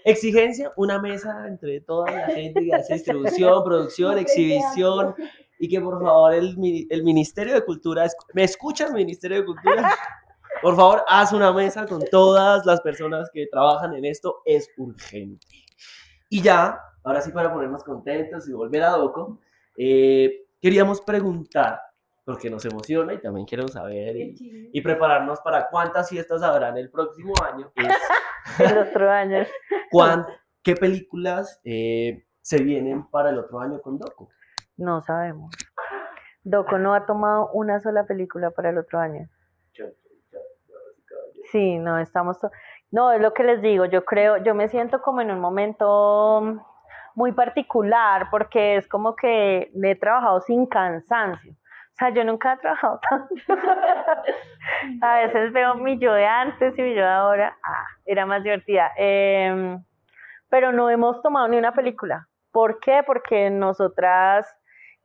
[0.05, 5.15] exigencia, una mesa entre toda la gente que hace distribución, producción, exhibición
[5.59, 6.55] y que por favor el,
[6.89, 9.93] el Ministerio de Cultura, ¿me escuchas Ministerio de Cultura?
[10.61, 15.45] Por favor, haz una mesa con todas las personas que trabajan en esto, es urgente.
[16.27, 19.39] Y ya, ahora sí para ponernos contentos y volver a Doco,
[19.77, 21.81] eh, queríamos preguntar,
[22.25, 26.89] porque nos emociona y también quiero saber y, y prepararnos para cuántas fiestas habrán el
[26.89, 27.71] próximo año.
[27.75, 27.95] Es
[28.71, 29.45] El otro año.
[29.91, 30.25] cuán-
[30.63, 34.29] qué películas eh, se vienen para el otro año con Doco.
[34.77, 35.53] No sabemos.
[36.43, 39.27] Doco no ha tomado una sola película para el otro año.
[41.51, 42.37] Sí, no, estamos...
[42.91, 46.65] No, es lo que les digo, yo creo, yo me siento como en un momento
[47.15, 51.53] muy particular porque es como que he trabajado sin cansancio.
[51.53, 53.35] O sea, yo nunca he trabajado tanto.
[55.01, 57.57] A veces veo mi yo de antes y mi yo de ahora.
[57.63, 58.91] Ah, era más divertida.
[58.97, 59.83] Em,
[60.49, 62.27] pero no hemos tomado ni una película.
[62.51, 63.03] ¿Por qué?
[63.05, 64.47] Porque nosotras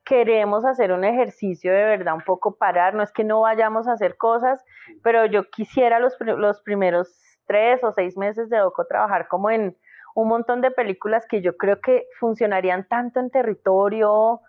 [0.05, 2.95] queremos hacer un ejercicio de verdad, un poco parar.
[2.95, 4.65] No es que no vayamos a hacer cosas,
[5.03, 9.77] pero yo quisiera los, los primeros tres o seis meses de Doco trabajar como en
[10.15, 14.41] un montón de películas que yo creo que funcionarían tanto en territorio,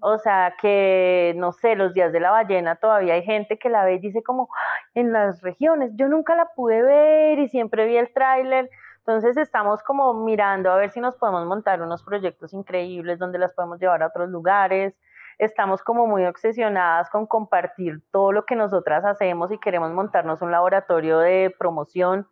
[0.00, 3.84] o sea, que no sé, los días de la ballena todavía hay gente que la
[3.84, 4.48] ve y dice como
[4.94, 8.68] "Ay, en las regiones, yo nunca la pude ver y siempre vi el tráiler.
[8.98, 13.52] Entonces estamos como mirando a ver si nos podemos montar unos proyectos increíbles donde las
[13.54, 14.94] podemos llevar a otros lugares.
[15.38, 20.50] Estamos como muy obsesionadas con compartir todo lo que nosotras hacemos y queremos montarnos un
[20.52, 22.26] laboratorio de promoción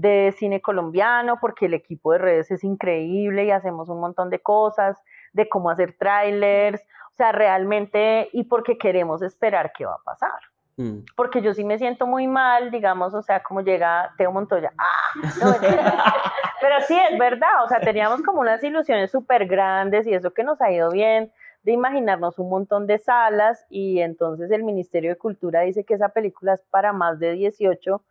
[0.00, 4.40] de cine colombiano porque el equipo de redes es increíble y hacemos un montón de
[4.40, 4.96] cosas,
[5.32, 6.80] de cómo hacer trailers,
[7.12, 10.40] o sea, realmente y porque queremos esperar qué va a pasar
[10.80, 11.04] Mm.
[11.14, 14.72] porque yo sí me siento muy mal, digamos, o sea, como llega Teo Montoya.
[14.78, 15.12] ¡Ah!
[15.38, 15.52] No.
[16.62, 20.42] Pero sí, es verdad, o sea, teníamos como unas ilusiones súper grandes y eso que
[20.42, 21.32] nos ha ido bien,
[21.64, 26.08] de imaginarnos un montón de salas y entonces el Ministerio de Cultura dice que esa
[26.08, 28.02] película es para más de 18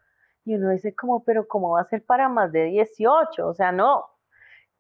[0.50, 3.48] y uno dice como, pero ¿cómo va a ser para más de 18?
[3.48, 4.06] O sea, no.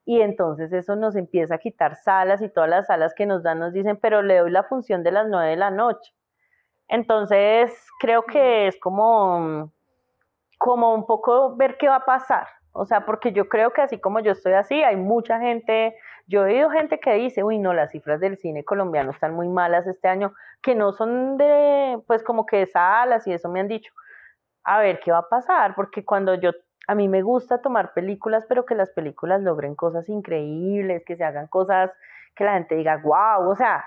[0.03, 3.59] Y entonces eso nos empieza a quitar salas y todas las salas que nos dan
[3.59, 6.11] nos dicen, pero le doy la función de las 9 de la noche.
[6.87, 9.71] Entonces, creo que es como,
[10.57, 12.47] como un poco ver qué va a pasar.
[12.71, 15.95] O sea, porque yo creo que así como yo estoy así, hay mucha gente,
[16.25, 19.47] yo he oído gente que dice, uy, no, las cifras del cine colombiano están muy
[19.47, 23.59] malas este año, que no son de, pues como que de salas y eso me
[23.59, 23.93] han dicho.
[24.69, 26.51] A ver qué va a pasar, porque cuando yo,
[26.87, 31.23] a mí me gusta tomar películas, pero que las películas logren cosas increíbles, que se
[31.23, 31.91] hagan cosas
[32.35, 33.83] que la gente diga, wow, o sea,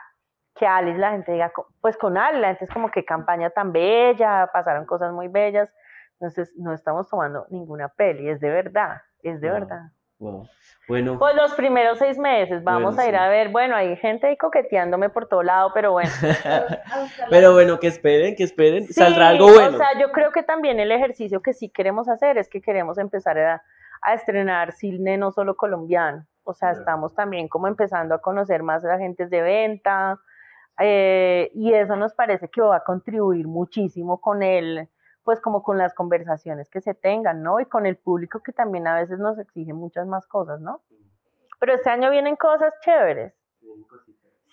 [0.56, 3.72] que Alice la gente diga, pues con Alice, la gente es como que campaña tan
[3.72, 5.72] bella, pasaron cosas muy bellas,
[6.14, 9.92] entonces no estamos tomando ninguna peli, es de verdad, es de verdad.
[10.22, 10.48] Wow.
[10.88, 13.16] Bueno, Pues los primeros seis meses, vamos Bueno, a ir sí.
[13.16, 16.10] a ver, bueno, hay gente ahí coqueteándome por todo lado, pero bueno.
[17.30, 19.76] pero bueno, que esperen, que esperen, Sí, saldrá algo bueno.
[19.76, 22.98] O sea, yo creo que también el ejercicio que sí queremos hacer es que queremos
[22.98, 23.62] empezar a,
[24.00, 26.26] a estrenar cine no solo colombiano.
[26.44, 30.20] O sea, estamos también como empezando a conocer más agentes de venta
[30.80, 34.88] eh, y eso nos parece que va a contribuir muchísimo con el,
[35.24, 37.60] pues como con las conversaciones que se tengan, ¿no?
[37.60, 40.80] Y con el público que también a veces nos exige muchas más cosas, ¿no?
[41.60, 43.32] Pero este año vienen cosas chéveres.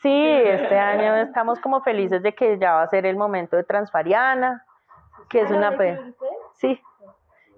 [0.01, 3.63] Sí, este año estamos como felices de que ya va a ser el momento de
[3.63, 4.65] Transfariana,
[5.29, 5.99] que es una pe-
[6.55, 6.81] sí,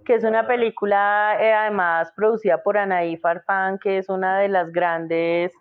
[0.06, 4.72] que es una película eh, además producida por Anaí Farfán, que es una de las
[4.72, 5.54] grandes,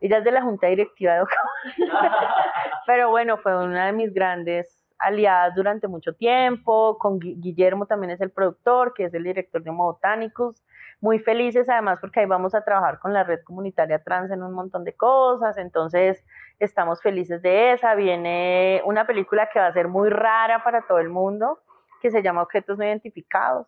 [0.00, 1.24] ella es de la junta directiva de
[2.86, 8.10] pero bueno, fue una de mis grandes aliadas durante mucho tiempo, con Gui- Guillermo también
[8.12, 10.62] es el productor, que es el director de Homo Botánicos,
[11.00, 14.52] muy felices además porque ahí vamos a trabajar con la red comunitaria trans en un
[14.52, 16.24] montón de cosas, entonces
[16.60, 20.98] estamos felices de esa, viene una película que va a ser muy rara para todo
[21.00, 21.58] el mundo,
[22.00, 23.66] que se llama Objetos no identificados,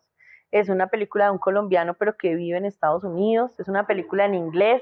[0.51, 4.23] es una película de un colombiano pero que vive en Estados Unidos, es una película
[4.25, 4.81] en inglés,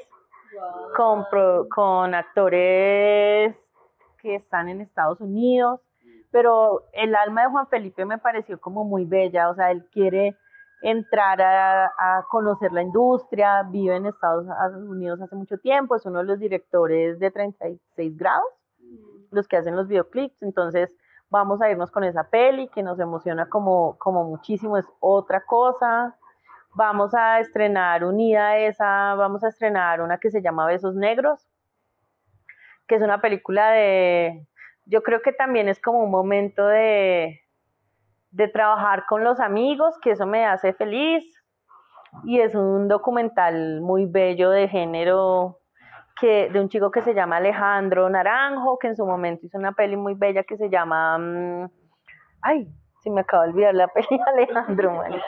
[0.95, 3.55] con, pro- con actores
[4.19, 5.81] que están en Estados Unidos,
[6.33, 10.35] pero el alma de Juan Felipe me pareció como muy bella, o sea, él quiere
[10.81, 16.19] entrar a, a conocer la industria, vive en Estados Unidos hace mucho tiempo, es uno
[16.19, 18.49] de los directores de 36 grados,
[19.29, 20.89] los que hacen los videoclips, entonces
[21.29, 26.17] vamos a irnos con esa peli que nos emociona como, como muchísimo, es otra cosa.
[26.75, 31.47] Vamos a estrenar unida a esa, vamos a estrenar una que se llama Besos Negros,
[32.87, 34.47] que es una película de,
[34.85, 37.41] yo creo que también es como un momento de,
[38.31, 41.23] de trabajar con los amigos, que eso me hace feliz.
[42.25, 45.59] Y es un documental muy bello de género
[46.19, 49.71] que, de un chico que se llama Alejandro Naranjo, que en su momento hizo una
[49.71, 51.17] peli muy bella que se llama...
[51.17, 51.69] mm,
[52.41, 52.67] ay,
[53.01, 55.25] se me acaba de olvidar la peli Alejandro, marica.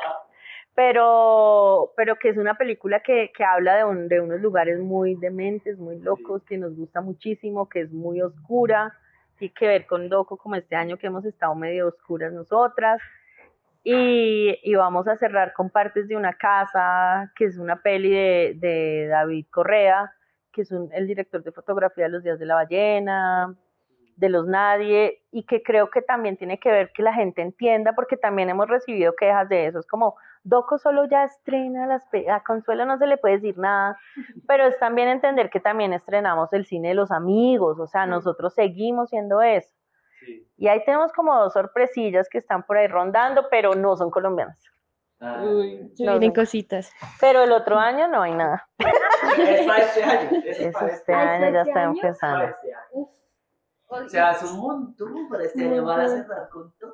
[0.76, 5.16] Pero, pero que es una película que, que habla de, un- de unos lugares muy
[5.16, 8.93] dementes, muy locos, que nos gusta muchísimo, que es muy oscura,
[9.38, 13.02] tiene que ver con Doco como este año que hemos estado medio oscuras nosotras.
[13.84, 19.46] Y, vamos a cerrar con partes de una casa, que es una peli de, David
[19.52, 20.12] Correa,
[20.52, 23.56] que es el director de fotografía de Los Días de la Ballena,
[24.16, 27.93] de Los Nadie, y que creo que también tiene que ver que la gente entienda,
[27.93, 29.80] porque también hemos recibido quejas de eso.
[29.80, 33.97] Es como, Doco solo ya estrena las a Consuelo no se le puede decir nada,
[34.47, 38.53] pero es también entender que también estrenamos el cine de los amigos, o sea, nosotros
[38.53, 39.70] seguimos siendo eso.
[40.20, 40.47] Sí.
[40.57, 44.59] Y ahí tenemos como dos sorpresillas que están por ahí rondando, pero no son colombianas.
[45.20, 45.57] Ah, No,
[45.97, 46.34] vienen no.
[46.34, 46.91] cositas.
[47.20, 48.68] Pero el otro año no hay nada.
[49.38, 50.30] Es para este año.
[50.45, 51.41] Es Eso para este este año.
[51.41, 51.91] ya este está año?
[51.91, 52.38] empezando.
[52.39, 53.07] Para este año.
[53.88, 55.84] O sea, es un montón para este año.
[55.86, 56.94] Van a cerrar con toda.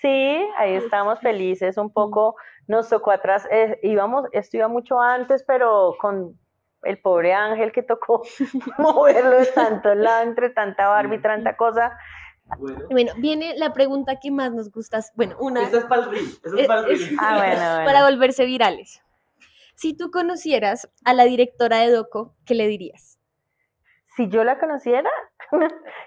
[0.00, 2.36] Sí, ahí estamos felices un poco.
[2.66, 6.38] Nos tocó atrás, eh, íbamos, esto iba mucho antes, pero con
[6.82, 8.22] el pobre Ángel que tocó
[8.78, 11.96] moverlo de tanto lado, entre tanta Barbie, tanta cosa.
[12.58, 12.86] Bueno.
[12.90, 15.00] Bueno, viene la pregunta que más nos gusta.
[15.14, 16.26] Bueno, una Esto es para el reel.
[16.44, 17.16] Eso es Eh, para el.
[17.18, 17.84] Ah, bueno, bueno.
[17.84, 19.02] para volverse virales.
[19.74, 23.18] Si tú conocieras a la directora de Doco, ¿qué le dirías?
[24.16, 25.10] Si yo la conociera,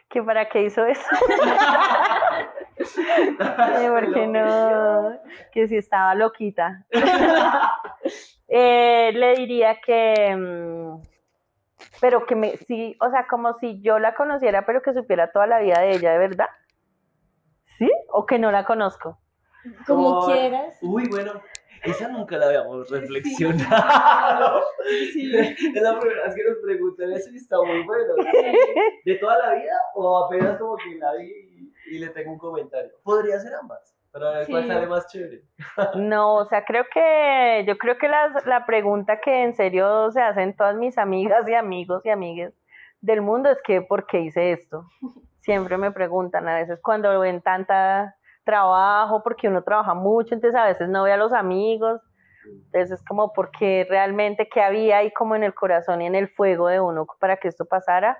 [0.09, 1.07] que para qué hizo eso.
[2.79, 5.11] Eh, porque no,
[5.51, 6.85] que si estaba loquita.
[8.51, 11.03] Eh, le diría que, mm,
[12.01, 15.45] pero que me, sí, o sea, como si yo la conociera, pero que supiera toda
[15.45, 16.47] la vida de ella, ¿de verdad?
[17.77, 17.87] ¿Sí?
[18.07, 19.19] ¿O que no la conozco?
[19.85, 20.79] Como quieras.
[20.81, 21.33] Uy, bueno,
[21.83, 24.63] esa nunca la habíamos reflexionado.
[24.89, 28.13] Es la primera vez que nos preguntan eso y está muy bueno.
[29.05, 32.91] ¿De toda la vida o apenas como que la vi y, le tengo un comentario?
[33.03, 34.67] Podría ser ambas, para ver cuál Sí.
[34.69, 35.43] sale más chévere.
[35.95, 40.21] No, o sea, creo que, yo creo que las- la pregunta que en serio se
[40.21, 42.53] hacen todas mis amigas y amigos y amigues
[43.01, 44.85] del mundo es que, ¿por qué hice esto?
[45.41, 48.15] Siempre me preguntan, a veces cuando ven tanta
[48.49, 52.01] trabajo, porque uno trabaja mucho, entonces a veces no ve a los amigos,
[52.65, 56.29] entonces es como porque realmente qué había ahí como en el corazón y en el
[56.29, 58.17] fuego de uno para que esto pasara.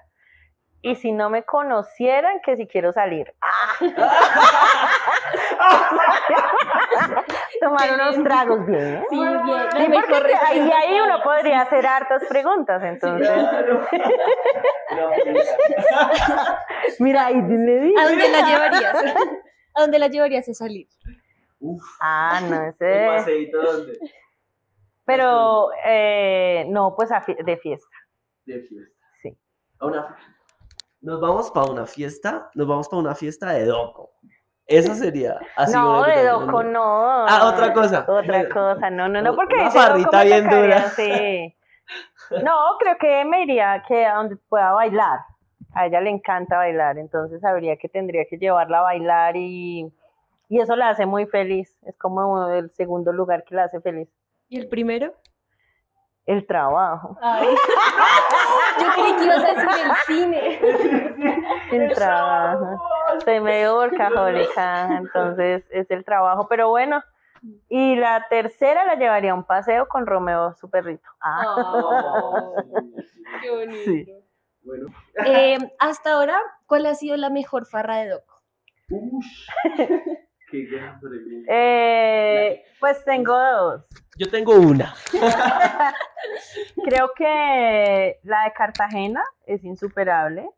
[0.81, 3.33] Y si no me conocieran, que si quiero salir.
[7.59, 8.95] Tomar unos tragos bien.
[8.95, 9.03] ¿eh?
[9.09, 9.67] Sí, bien.
[9.75, 13.29] Sí, porque ahí, ahí uno podría hacer hartas preguntas, entonces.
[16.99, 17.93] Mira, ahí le di.
[17.99, 19.03] ¿A dónde la llevarías?
[19.79, 20.87] ¿A dónde la llevarías a salir?
[21.61, 23.05] Uf, Ah, no ¿el sé.
[23.07, 23.97] paseíto dónde?
[25.05, 27.95] Pero, eh, no, pues a fie- de fiesta.
[28.45, 28.95] De fiesta.
[29.21, 29.37] Sí.
[29.79, 30.17] A una
[31.01, 34.11] Nos vamos para una fiesta, nos vamos para una fiesta de Doco.
[34.67, 35.73] Esa sería así.
[35.73, 37.25] no, de Doco no.
[37.27, 38.05] Ah, otra cosa.
[38.07, 40.89] Otra cosa, no, no, no, porque Una farrita bien dura.
[40.89, 41.55] sí.
[42.43, 45.21] No, creo que me iría que a donde pueda bailar.
[45.73, 49.91] A ella le encanta bailar, entonces sabría que tendría que llevarla a bailar y,
[50.49, 51.77] y eso la hace muy feliz.
[51.85, 54.09] Es como el segundo lugar que la hace feliz.
[54.47, 55.13] ¿Y el primero?
[56.25, 57.17] El trabajo.
[58.79, 60.59] Yo creí que ibas a decir el cine.
[61.71, 62.81] El trabajo.
[63.23, 66.47] Soy medio workahólica, entonces es el trabajo.
[66.47, 67.03] Pero bueno,
[67.67, 71.07] y la tercera la llevaría a un paseo con Romeo, su perrito.
[71.21, 72.51] Ah,
[73.41, 73.83] Qué bonito.
[73.85, 74.07] Sí.
[74.63, 74.87] Bueno.
[75.25, 78.41] Eh, hasta ahora, ¿cuál ha sido la mejor farra de Doco?
[78.89, 79.47] Ush.
[80.51, 81.45] Qué gran pregunta.
[81.53, 83.85] eh, pues tengo dos.
[84.17, 84.95] Yo tengo una.
[86.83, 90.49] Creo que la de Cartagena es insuperable.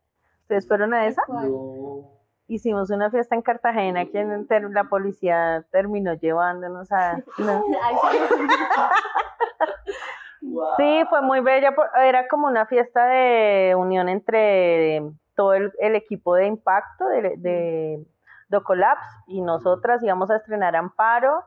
[0.42, 1.22] ¿Ustedes fueron a esa?
[1.28, 2.10] No.
[2.48, 7.18] Hicimos una fiesta en Cartagena que en ter- la policía terminó llevándonos a...
[7.38, 7.62] no.
[10.42, 10.48] Sí.
[10.48, 10.66] Wow.
[10.76, 11.74] Sí, fue muy bella.
[12.04, 15.02] Era como una fiesta de unión entre
[15.34, 18.04] todo el, el equipo de impacto de, de
[18.52, 21.44] Docolabs y nosotras íbamos a estrenar Amparo.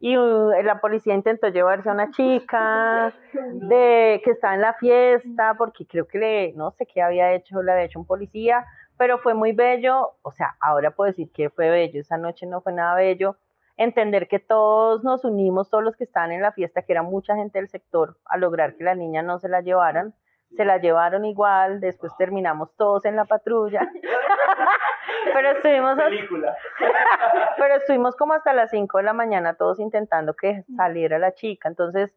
[0.00, 3.12] y uh, la policía intentó llevarse a una chica
[3.52, 7.62] de que estaba en la fiesta porque creo que le no sé qué había hecho
[7.62, 8.64] le había hecho un policía
[8.96, 12.60] pero fue muy bello o sea ahora puedo decir que fue bello esa noche no
[12.62, 13.36] fue nada bello
[13.78, 17.34] entender que todos nos unimos todos los que estaban en la fiesta que era mucha
[17.36, 20.12] gente del sector a lograr que la niña no se la llevaran.
[20.56, 23.80] Se la llevaron igual después terminamos todos en la patrulla.
[25.32, 26.08] Pero estuvimos hasta-
[27.58, 31.68] pero estuvimos como hasta las 5 de la mañana todos intentando que saliera la chica.
[31.68, 32.16] Entonces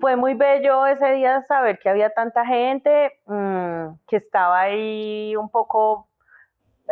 [0.00, 5.48] fue muy bello ese día saber que había tanta gente mm, que estaba ahí un
[5.50, 6.08] poco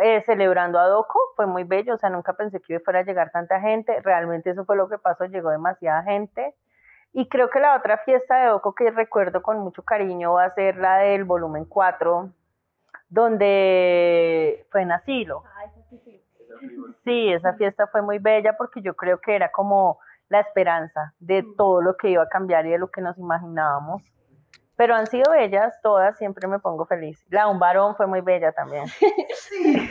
[0.01, 1.19] eh, celebrando a Doco.
[1.35, 4.01] Fue muy bello, o sea, nunca pensé que fuera a llegar tanta gente.
[4.01, 6.55] Realmente eso fue lo que pasó, llegó demasiada gente.
[7.13, 10.53] Y creo que la otra fiesta de Doco que recuerdo con mucho cariño va a
[10.53, 12.29] ser la del volumen 4,
[13.09, 15.43] donde fue en asilo.
[17.03, 21.43] Sí, esa fiesta fue muy bella porque yo creo que era como la esperanza de
[21.57, 24.03] todo lo que iba a cambiar y de lo que nos imaginábamos.
[24.79, 27.21] Pero han sido bellas todas, siempre me pongo feliz.
[27.29, 28.85] La de un varón fue muy bella también.
[29.61, 29.89] Mía.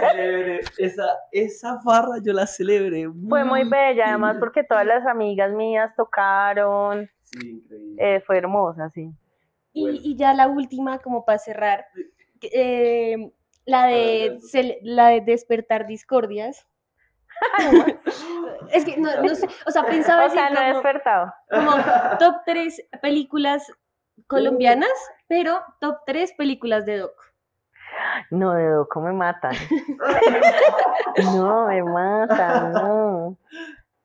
[0.00, 0.60] La celebré.
[0.78, 3.06] Esa, esa farra yo la celebré.
[3.28, 7.10] Fue muy bella, además porque todas las amigas mías tocaron.
[7.24, 7.96] Sí, increíble.
[8.16, 9.10] eh, fue hermosa, sí.
[9.74, 9.98] Y, Bueno.
[10.02, 11.84] y ya la última, como para cerrar,
[12.40, 13.30] eh,
[13.66, 14.38] la, de,
[14.80, 16.66] la de despertar discordias.
[18.72, 21.34] es que no, no sé, o sea, pensaba O sea, decir no he como, despertado.
[21.50, 21.72] como
[22.18, 23.72] top 3 películas
[24.26, 24.92] colombianas,
[25.28, 27.12] pero top 3 películas de Doc.
[28.30, 29.54] No, de Doco me matan.
[31.34, 33.36] No, me matan, no.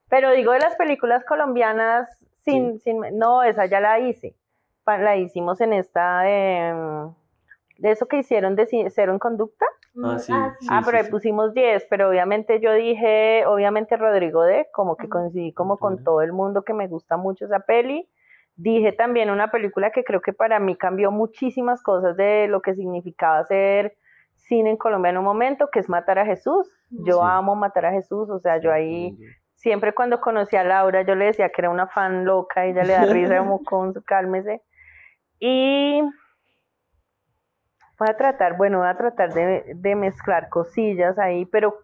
[0.09, 2.09] Pero digo de las películas colombianas,
[2.43, 4.35] sin, sin, no, esa ya la hice.
[4.85, 7.15] La hicimos en esta de, mm,
[7.79, 9.65] de eso que hicieron de Cero en Conducta.
[10.03, 10.33] Ah, sí.
[10.59, 14.95] sí, ah, pero sí, ahí pusimos 10, pero obviamente yo dije, obviamente Rodrigo D, como
[14.95, 18.07] que coincidí como con todo el mundo que me gusta mucho esa peli.
[18.55, 22.75] Dije también una película que creo que para mí cambió muchísimas cosas de lo que
[22.75, 23.95] significaba ser
[24.35, 26.67] cine en Colombia en un momento, que es Matar a Jesús.
[26.89, 27.21] Yo Sí.
[27.23, 29.17] amo Matar a Jesús, o sea, yo ahí
[29.55, 32.83] siempre cuando conocí a Laura yo le decía que era una fan loca y ella
[32.83, 34.61] le da risa como con su cálmese.
[35.39, 36.01] Y
[37.99, 41.77] voy a tratar, bueno, voy a tratar de, de mezclar cosillas ahí, pero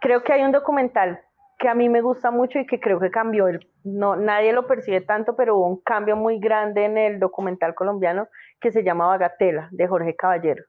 [0.00, 1.20] creo que hay un documental
[1.58, 4.66] que a mí me gusta mucho y que creo que cambió el, no, nadie lo
[4.66, 8.28] percibe tanto, pero hubo un cambio muy grande en el documental colombiano
[8.60, 10.64] que se llama Bagatela, de Jorge Caballero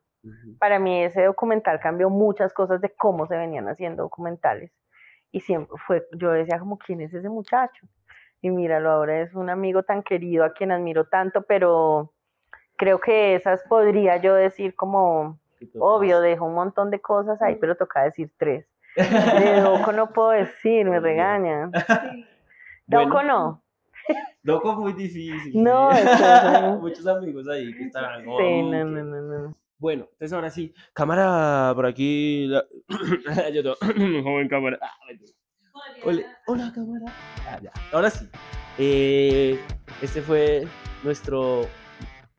[0.59, 4.71] para mí ese documental cambió muchas cosas de cómo se venían haciendo documentales.
[5.31, 7.87] Y siempre fue, yo decía como, ¿quién es ese muchacho?
[8.41, 12.13] Y míralo, ahora es un amigo tan querido a quien admiro tanto, pero
[12.77, 15.39] creo que esas podría yo decir como,
[15.79, 18.65] obvio, dejo un montón de cosas ahí, pero toca decir tres.
[18.95, 21.71] De Doco no puedo decir, me regañan.
[22.87, 23.09] Bueno.
[23.09, 23.63] Doco no.
[24.43, 25.63] Doco muy difícil.
[25.63, 26.01] No, sí.
[26.03, 26.13] eso
[26.75, 28.23] es- Muchos amigos ahí que están.
[28.23, 29.55] Sí, no, no, no, no.
[29.79, 30.71] Bueno, entonces ahora sí.
[30.93, 32.45] Cámara por aquí.
[32.47, 32.63] la-
[33.53, 33.75] Yo tengo
[34.23, 34.77] joven cámara.
[34.81, 34.91] Ah,
[36.45, 37.05] Hola, cámara.
[37.49, 37.71] Ah, ya.
[37.91, 38.29] Ahora sí.
[38.77, 39.59] Eh,
[40.01, 40.67] este fue
[41.03, 41.61] nuestro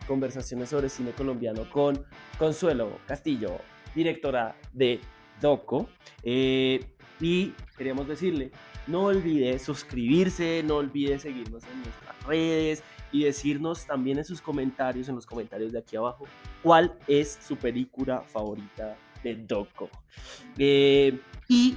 [0.06, 2.04] conversaciones sobre cine colombiano con
[2.38, 3.58] Consuelo Castillo,
[3.94, 5.00] directora de
[5.40, 5.88] Doco.
[6.22, 6.84] Eh,
[7.20, 8.50] y queríamos decirle,
[8.86, 12.82] no olvide suscribirse, no olvide seguirnos en nuestras redes
[13.12, 16.24] y decirnos también en sus comentarios, en los comentarios de aquí abajo,
[16.62, 19.88] cuál es su película favorita de Doco.
[20.58, 21.76] Eh, y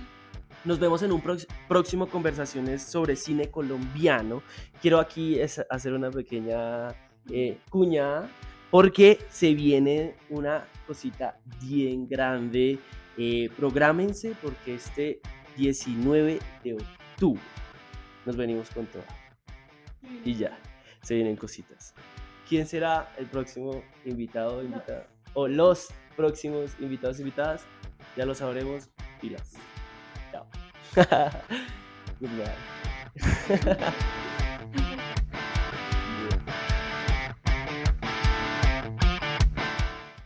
[0.65, 1.21] nos vemos en un
[1.67, 4.43] próximo conversaciones sobre cine colombiano.
[4.81, 6.89] Quiero aquí hacer una pequeña
[7.31, 8.29] eh, cuña
[8.71, 12.79] porque se viene una cosita bien grande.
[13.17, 15.19] Eh, prográmense porque este
[15.57, 17.41] 19 de octubre
[18.25, 19.03] nos venimos con todo.
[20.23, 20.57] Y ya,
[21.01, 21.93] se vienen cositas.
[22.47, 25.07] ¿Quién será el próximo invitado o invitada?
[25.33, 27.65] O los próximos invitados invitadas,
[28.15, 28.89] ya lo sabremos.
[29.21, 29.53] Pilas.
[30.31, 30.47] Chao.
[32.19, 32.55] Goodbye.